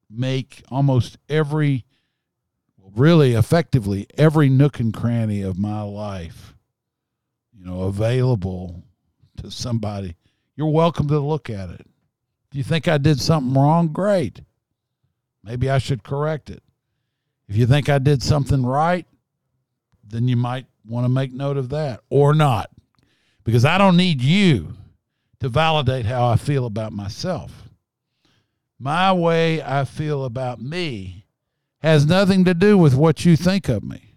make 0.09 0.63
almost 0.69 1.17
every, 1.29 1.85
really 2.95 3.33
effectively, 3.33 4.07
every 4.17 4.49
nook 4.49 4.79
and 4.79 4.93
cranny 4.93 5.41
of 5.41 5.57
my 5.57 5.81
life, 5.81 6.53
you 7.57 7.65
know, 7.65 7.81
available 7.81 8.83
to 9.37 9.49
somebody. 9.49 10.15
You're 10.55 10.67
welcome 10.67 11.07
to 11.07 11.19
look 11.19 11.49
at 11.49 11.69
it. 11.69 11.85
Do 12.51 12.57
you 12.57 12.63
think 12.63 12.87
I 12.87 12.97
did 12.97 13.19
something 13.19 13.53
wrong? 13.59 13.87
Great. 13.87 14.41
Maybe 15.43 15.69
I 15.69 15.79
should 15.79 16.03
correct 16.03 16.49
it. 16.49 16.61
If 17.47 17.57
you 17.57 17.65
think 17.65 17.89
I 17.89 17.97
did 17.97 18.21
something 18.23 18.65
right, 18.65 19.05
then 20.03 20.27
you 20.27 20.37
might 20.37 20.67
want 20.85 21.05
to 21.05 21.09
make 21.09 21.33
note 21.33 21.57
of 21.57 21.69
that 21.69 22.01
or 22.09 22.33
not. 22.33 22.69
Because 23.43 23.65
I 23.65 23.77
don't 23.77 23.97
need 23.97 24.21
you 24.21 24.75
to 25.39 25.49
validate 25.49 26.05
how 26.05 26.27
I 26.27 26.35
feel 26.37 26.65
about 26.65 26.93
myself. 26.93 27.69
My 28.79 29.11
way 29.11 29.61
I 29.61 29.83
feel 29.85 30.23
about 30.23 30.61
me 30.61 31.22
has 31.83 32.05
nothing 32.05 32.45
to 32.45 32.53
do 32.53 32.77
with 32.77 32.95
what 32.95 33.25
you 33.25 33.35
think 33.35 33.67
of 33.67 33.83
me. 33.83 34.15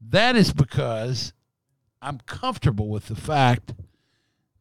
That 0.00 0.36
is 0.36 0.52
because 0.52 1.32
I'm 2.02 2.18
comfortable 2.26 2.88
with 2.88 3.06
the 3.06 3.16
fact 3.16 3.72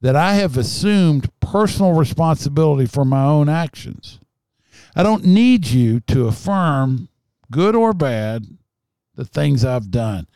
that 0.01 0.15
I 0.15 0.35
have 0.35 0.57
assumed 0.57 1.29
personal 1.39 1.93
responsibility 1.93 2.85
for 2.85 3.03
my 3.03 3.23
own 3.23 3.49
actions. 3.49 4.19
I 4.95 5.03
don't 5.03 5.25
need 5.25 5.67
you 5.67 5.99
to 6.01 6.27
affirm, 6.27 7.09
good 7.51 7.75
or 7.75 7.93
bad, 7.93 8.45
the 9.15 9.25
things 9.25 9.65
I've 9.65 9.91
done. 9.91 10.27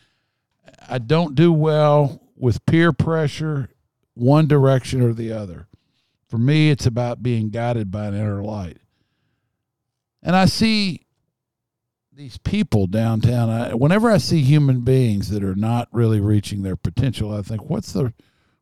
I 0.88 0.97
don't 0.97 1.34
do 1.34 1.53
well 1.53 2.21
with 2.36 2.65
peer 2.65 2.91
pressure, 2.91 3.69
one 4.15 4.47
direction 4.47 5.01
or 5.01 5.13
the 5.13 5.32
other. 5.32 5.67
For 6.27 6.38
me, 6.38 6.71
it's 6.71 6.86
about 6.86 7.23
being 7.23 7.49
guided 7.49 7.89
by 7.89 8.07
an 8.07 8.13
inner 8.13 8.43
light. 8.43 8.77
And 10.21 10.36
I 10.36 10.45
see 10.45 11.05
these 12.20 12.38
people 12.38 12.86
downtown. 12.86 13.49
I, 13.49 13.74
whenever 13.74 14.11
I 14.11 14.17
see 14.17 14.41
human 14.41 14.82
beings 14.82 15.30
that 15.30 15.41
are 15.41 15.55
not 15.55 15.88
really 15.93 16.20
reaching 16.20 16.63
their 16.63 16.76
potential, 16.76 17.34
I 17.34 17.41
think, 17.41 17.70
what's 17.70 17.93
the 17.93 18.13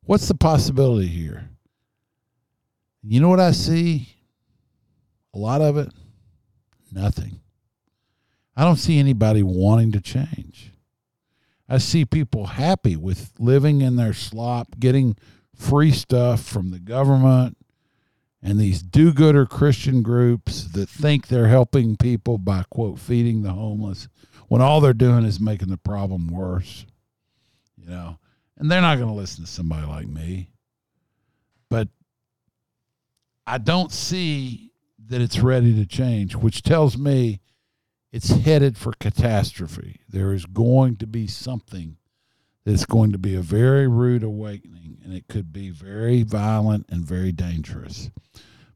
what's 0.01 0.27
the 0.27 0.35
possibility 0.35 1.07
here? 1.07 1.49
You 3.01 3.19
know 3.19 3.29
what 3.29 3.39
I 3.39 3.51
see? 3.51 4.09
A 5.33 5.39
lot 5.39 5.61
of 5.61 5.75
it, 5.75 5.89
nothing. 6.91 7.39
I 8.55 8.63
don't 8.63 8.75
see 8.75 8.99
anybody 8.99 9.41
wanting 9.41 9.91
to 9.93 10.01
change. 10.01 10.71
I 11.67 11.79
see 11.79 12.05
people 12.05 12.45
happy 12.45 12.95
with 12.95 13.31
living 13.39 13.81
in 13.81 13.95
their 13.95 14.13
slop, 14.13 14.77
getting 14.77 15.17
free 15.55 15.91
stuff 15.91 16.43
from 16.43 16.69
the 16.69 16.79
government 16.79 17.57
and 18.47 18.57
these 18.57 18.81
do 18.81 19.11
gooder 19.11 19.45
Christian 19.45 20.01
groups 20.01 20.63
that 20.71 20.87
think 20.87 21.27
they're 21.27 21.49
helping 21.49 21.97
people 21.97 22.37
by, 22.37 22.63
quote, 22.69 22.97
feeding 22.97 23.41
the 23.41 23.51
homeless 23.51 24.07
when 24.47 24.61
all 24.61 24.79
they're 24.79 24.93
doing 24.93 25.25
is 25.25 25.37
making 25.37 25.67
the 25.67 25.75
problem 25.75 26.29
worse. 26.29 26.85
You 27.75 27.89
know, 27.89 28.19
and 28.55 28.71
they're 28.71 28.79
not 28.79 28.99
going 28.99 29.09
to 29.09 29.13
listen 29.13 29.43
to 29.43 29.51
somebody 29.51 29.85
like 29.85 30.07
me. 30.07 30.49
But 31.69 31.89
I 33.45 33.57
don't 33.57 33.91
see 33.91 34.71
that 35.07 35.19
it's 35.19 35.39
ready 35.39 35.75
to 35.75 35.85
change, 35.85 36.33
which 36.33 36.63
tells 36.63 36.97
me 36.97 37.41
it's 38.13 38.29
headed 38.29 38.77
for 38.77 38.93
catastrophe. 38.93 39.99
There 40.07 40.31
is 40.31 40.45
going 40.45 40.95
to 40.97 41.05
be 41.05 41.27
something 41.27 41.97
that's 42.67 42.85
going 42.85 43.13
to 43.13 43.17
be 43.17 43.33
a 43.33 43.41
very 43.41 43.87
rude 43.87 44.23
awakening, 44.23 44.97
and 45.01 45.13
it 45.13 45.29
could 45.29 45.53
be 45.53 45.69
very 45.69 46.23
violent 46.23 46.85
and 46.89 47.05
very 47.05 47.31
dangerous. 47.31 48.11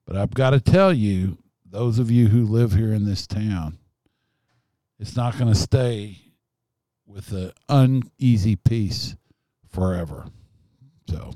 But 0.06 0.16
I've 0.16 0.34
got 0.34 0.52
to 0.52 0.62
tell 0.62 0.94
you, 0.94 1.38
those 1.66 2.00
of 2.00 2.10
you 2.10 2.30
who 2.30 2.46
live 2.46 2.72
here 2.72 2.94
in 2.94 3.04
this 3.04 3.28
town, 3.28 3.80
it's 4.98 5.18
not 5.18 5.38
going 5.38 5.52
to 5.52 5.60
stay 5.60 6.20
with 7.06 7.34
an 7.34 7.52
uneasy 7.68 8.56
peace 8.56 9.18
forever. 9.68 10.26
So. 11.10 11.34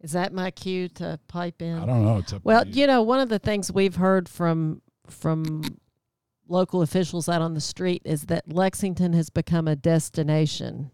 Is 0.00 0.12
that 0.12 0.32
my 0.32 0.50
cue 0.50 0.88
to 0.88 1.20
pipe 1.28 1.60
in? 1.60 1.78
I 1.78 1.84
don't 1.84 2.02
know. 2.02 2.16
It's 2.16 2.32
well, 2.42 2.66
you. 2.66 2.80
you 2.80 2.86
know, 2.86 3.02
one 3.02 3.20
of 3.20 3.28
the 3.28 3.38
things 3.38 3.70
we've 3.70 3.96
heard 3.96 4.26
from 4.26 4.80
from 5.10 5.64
local 6.48 6.82
officials 6.82 7.28
out 7.28 7.42
on 7.42 7.54
the 7.54 7.60
street 7.60 8.02
is 8.04 8.22
that 8.26 8.52
Lexington 8.52 9.12
has 9.12 9.30
become 9.30 9.66
a 9.68 9.76
destination 9.76 10.90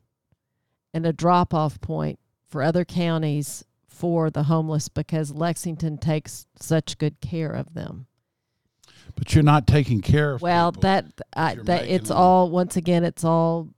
and 0.95 1.07
a 1.07 1.13
drop 1.13 1.53
off 1.55 1.81
point 1.81 2.19
for 2.49 2.63
other 2.63 2.85
counties 2.85 3.65
for 3.89 4.31
the 4.31 4.45
homeless 4.45 4.89
because 4.89 5.33
Lexington 5.33 5.99
takes 5.99 6.47
such 6.59 6.99
good 6.99 7.21
care 7.21 7.53
of 7.53 7.75
them. 7.75 8.07
But 9.15 9.35
you're 9.35 9.45
not 9.45 9.67
taking 9.67 10.01
care 10.01 10.33
of 10.35 10.43
Well, 10.43 10.73
people. 10.73 10.83
that 10.83 11.05
uh, 11.37 11.41
I, 11.41 11.55
that 11.65 11.87
it's 11.87 12.09
them- 12.09 12.17
all 12.19 12.51
once 12.51 12.77
again 12.77 13.05
it's 13.05 13.25
all 13.25 13.69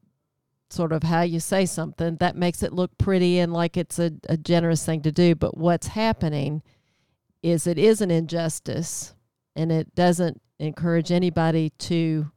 sort 0.71 0.93
of 0.93 1.03
how 1.03 1.23
you 1.23 1.39
say 1.41 1.67
something 1.67 2.17
that 2.17 2.37
makes 2.37 2.63
it 2.63 2.73
look 2.73 2.97
pretty 2.99 3.39
and 3.39 3.53
like 3.53 3.77
it's 3.77 3.99
a, 3.99 4.13
a 4.29 4.37
generous 4.37 4.85
thing 4.85 5.03
to 5.03 5.13
do. 5.13 5.35
But 5.35 5.57
what's 5.57 5.89
happening 5.89 6.63
is 7.43 7.67
it 7.67 7.79
is 7.79 8.01
an 8.01 8.11
injustice 8.11 9.15
and 9.55 9.71
it 9.71 9.95
doesn't 9.95 10.41
encourage 10.59 11.11
anybody 11.11 11.71
to 11.71 12.31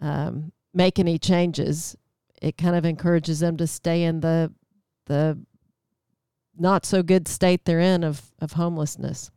um, 0.00 0.52
make 0.74 0.98
any 0.98 1.18
changes. 1.18 1.96
It 2.40 2.56
kind 2.56 2.76
of 2.76 2.84
encourages 2.84 3.40
them 3.40 3.56
to 3.56 3.66
stay 3.66 4.04
in 4.04 4.20
the 4.20 4.52
the 5.06 5.38
not 6.58 6.86
so 6.86 7.02
good 7.02 7.28
state 7.28 7.64
they're 7.64 7.80
in 7.80 8.02
of, 8.02 8.22
of 8.40 8.52
homelessness. 8.52 9.30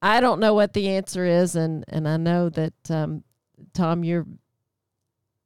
I 0.00 0.20
don't 0.20 0.40
know 0.40 0.54
what 0.54 0.72
the 0.72 0.88
answer 0.88 1.24
is, 1.24 1.56
and, 1.56 1.84
and 1.88 2.08
I 2.08 2.16
know 2.16 2.48
that 2.50 2.90
um, 2.90 3.24
Tom, 3.72 4.04
you're 4.04 4.26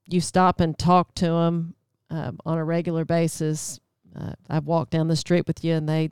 you 0.06 0.20
stop 0.20 0.60
and 0.60 0.76
talk 0.78 1.14
to 1.16 1.26
them 1.26 1.74
um, 2.10 2.38
on 2.46 2.56
a 2.58 2.64
regular 2.64 3.04
basis. 3.04 3.78
Uh, 4.18 4.32
I've 4.48 4.64
walked 4.64 4.90
down 4.90 5.08
the 5.08 5.16
street 5.16 5.46
with 5.46 5.62
you, 5.62 5.74
and 5.74 5.88
they 5.88 6.10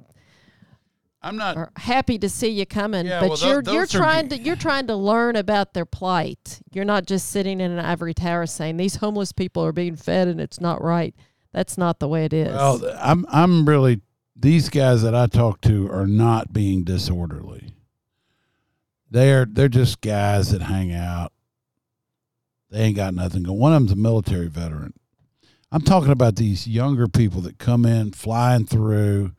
I'm 1.27 1.37
not. 1.37 1.57
are 1.57 1.73
happy 1.77 2.19
to 2.19 2.29
see 2.29 2.49
you 2.49 2.67
coming. 2.67 3.07
Yeah, 3.07 3.21
but 3.21 3.31
well, 3.31 3.39
you're 3.39 3.63
you're 3.63 3.83
those 3.83 3.91
trying 3.93 4.29
g- 4.29 4.37
to 4.39 4.43
you're 4.43 4.57
trying 4.57 4.87
to 4.87 4.95
learn 4.97 5.37
about 5.37 5.75
their 5.75 5.85
plight. 5.85 6.61
You're 6.73 6.85
not 6.85 7.07
just 7.07 7.31
sitting 7.31 7.61
in 7.61 7.71
an 7.73 7.79
ivory 7.79 8.15
tower 8.15 8.47
saying 8.47 8.77
these 8.77 8.97
homeless 8.97 9.33
people 9.33 9.65
are 9.65 9.73
being 9.73 9.97
fed 9.97 10.29
and 10.29 10.41
it's 10.41 10.61
not 10.61 10.83
right. 10.83 11.15
That's 11.53 11.77
not 11.77 11.99
the 11.99 12.09
way 12.09 12.25
it 12.25 12.33
is. 12.33 12.55
Well, 12.55 12.81
I'm 13.01 13.27
I'm 13.29 13.69
really 13.69 14.01
these 14.37 14.69
guys 14.69 15.03
that 15.03 15.15
I 15.15 15.27
talk 15.27 15.61
to 15.63 15.91
are 15.91 16.07
not 16.07 16.53
being 16.53 16.85
disorderly. 16.85 17.71
They're 19.11 19.47
they're 19.47 19.69
just 19.69 20.01
guys 20.01 20.51
that 20.51 20.63
hang 20.63 20.93
out. 20.93 21.33
They 22.71 22.83
ain't 22.83 22.97
got 22.97 23.15
nothing 23.15 23.43
going. 23.45 23.59
One 23.59 23.73
of 23.73 23.81
them's 23.81 23.93
a 23.93 23.97
military 23.97 24.49
veteran. 24.49 24.93
I'm 25.73 25.83
talking 25.83 26.13
about 26.13 26.37
these 26.37 26.67
younger 26.67 27.09
people 27.09 27.41
that 27.43 27.59
come 27.59 27.85
in 27.85 28.13
flying 28.13 28.67
through, 28.67 29.33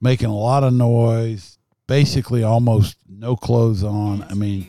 making 0.00 0.28
a 0.28 0.36
lot 0.36 0.64
of 0.64 0.72
noise, 0.72 1.58
basically 1.86 2.42
almost 2.42 2.96
no 3.08 3.36
clothes 3.36 3.84
on. 3.84 4.22
I 4.22 4.34
mean, 4.34 4.66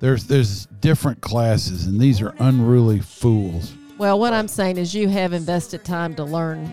there's 0.00 0.24
there's 0.24 0.66
different 0.80 1.20
classes, 1.20 1.86
and 1.86 2.00
these 2.00 2.20
are 2.20 2.34
unruly 2.38 3.00
fools. 3.00 3.74
Well, 3.98 4.18
what 4.18 4.32
I'm 4.32 4.48
saying 4.48 4.78
is 4.78 4.94
you 4.94 5.08
have 5.08 5.32
invested 5.32 5.84
time 5.84 6.14
to 6.16 6.24
learn 6.24 6.72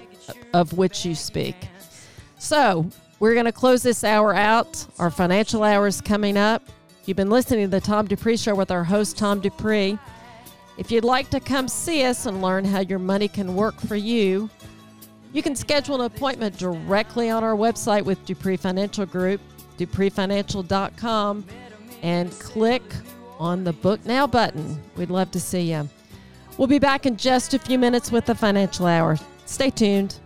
of 0.53 0.73
which 0.73 1.05
you 1.05 1.15
speak. 1.15 1.55
So 2.37 2.87
we're 3.19 3.33
going 3.33 3.45
to 3.45 3.51
close 3.51 3.81
this 3.81 4.03
hour 4.03 4.35
out. 4.35 4.85
Our 4.99 5.09
financial 5.09 5.63
hour 5.63 5.87
is 5.87 6.01
coming 6.01 6.37
up. 6.37 6.61
You've 7.05 7.17
been 7.17 7.29
listening 7.29 7.65
to 7.65 7.71
the 7.71 7.81
Tom 7.81 8.07
Dupree 8.07 8.37
Show 8.37 8.55
with 8.55 8.71
our 8.71 8.83
host, 8.83 9.17
Tom 9.17 9.39
Dupree. 9.39 9.97
If 10.77 10.91
you'd 10.91 11.03
like 11.03 11.29
to 11.29 11.39
come 11.39 11.67
see 11.67 12.03
us 12.03 12.25
and 12.25 12.41
learn 12.41 12.65
how 12.65 12.79
your 12.79 12.99
money 12.99 13.27
can 13.27 13.55
work 13.55 13.79
for 13.79 13.95
you, 13.95 14.49
you 15.35 15.43
can 15.43 15.53
schedule 15.53 15.95
an 15.95 16.01
appointment 16.01 16.57
directly 16.57 17.29
on 17.29 17.43
our 17.43 17.55
website 17.55 18.03
with 18.03 18.23
Dupree 18.25 18.55
Financial 18.55 19.05
Group, 19.05 19.41
dupreefinancial.com, 19.77 21.45
and 22.01 22.31
click 22.39 22.81
on 23.37 23.65
the 23.65 23.73
Book 23.73 24.05
Now 24.05 24.27
button. 24.27 24.81
We'd 24.95 25.09
love 25.09 25.31
to 25.31 25.39
see 25.41 25.73
you. 25.73 25.89
We'll 26.57 26.69
be 26.69 26.79
back 26.79 27.05
in 27.05 27.17
just 27.17 27.53
a 27.53 27.59
few 27.59 27.77
minutes 27.77 28.13
with 28.13 28.25
the 28.25 28.33
Financial 28.33 28.85
Hour. 28.85 29.17
Stay 29.45 29.71
tuned. 29.71 30.17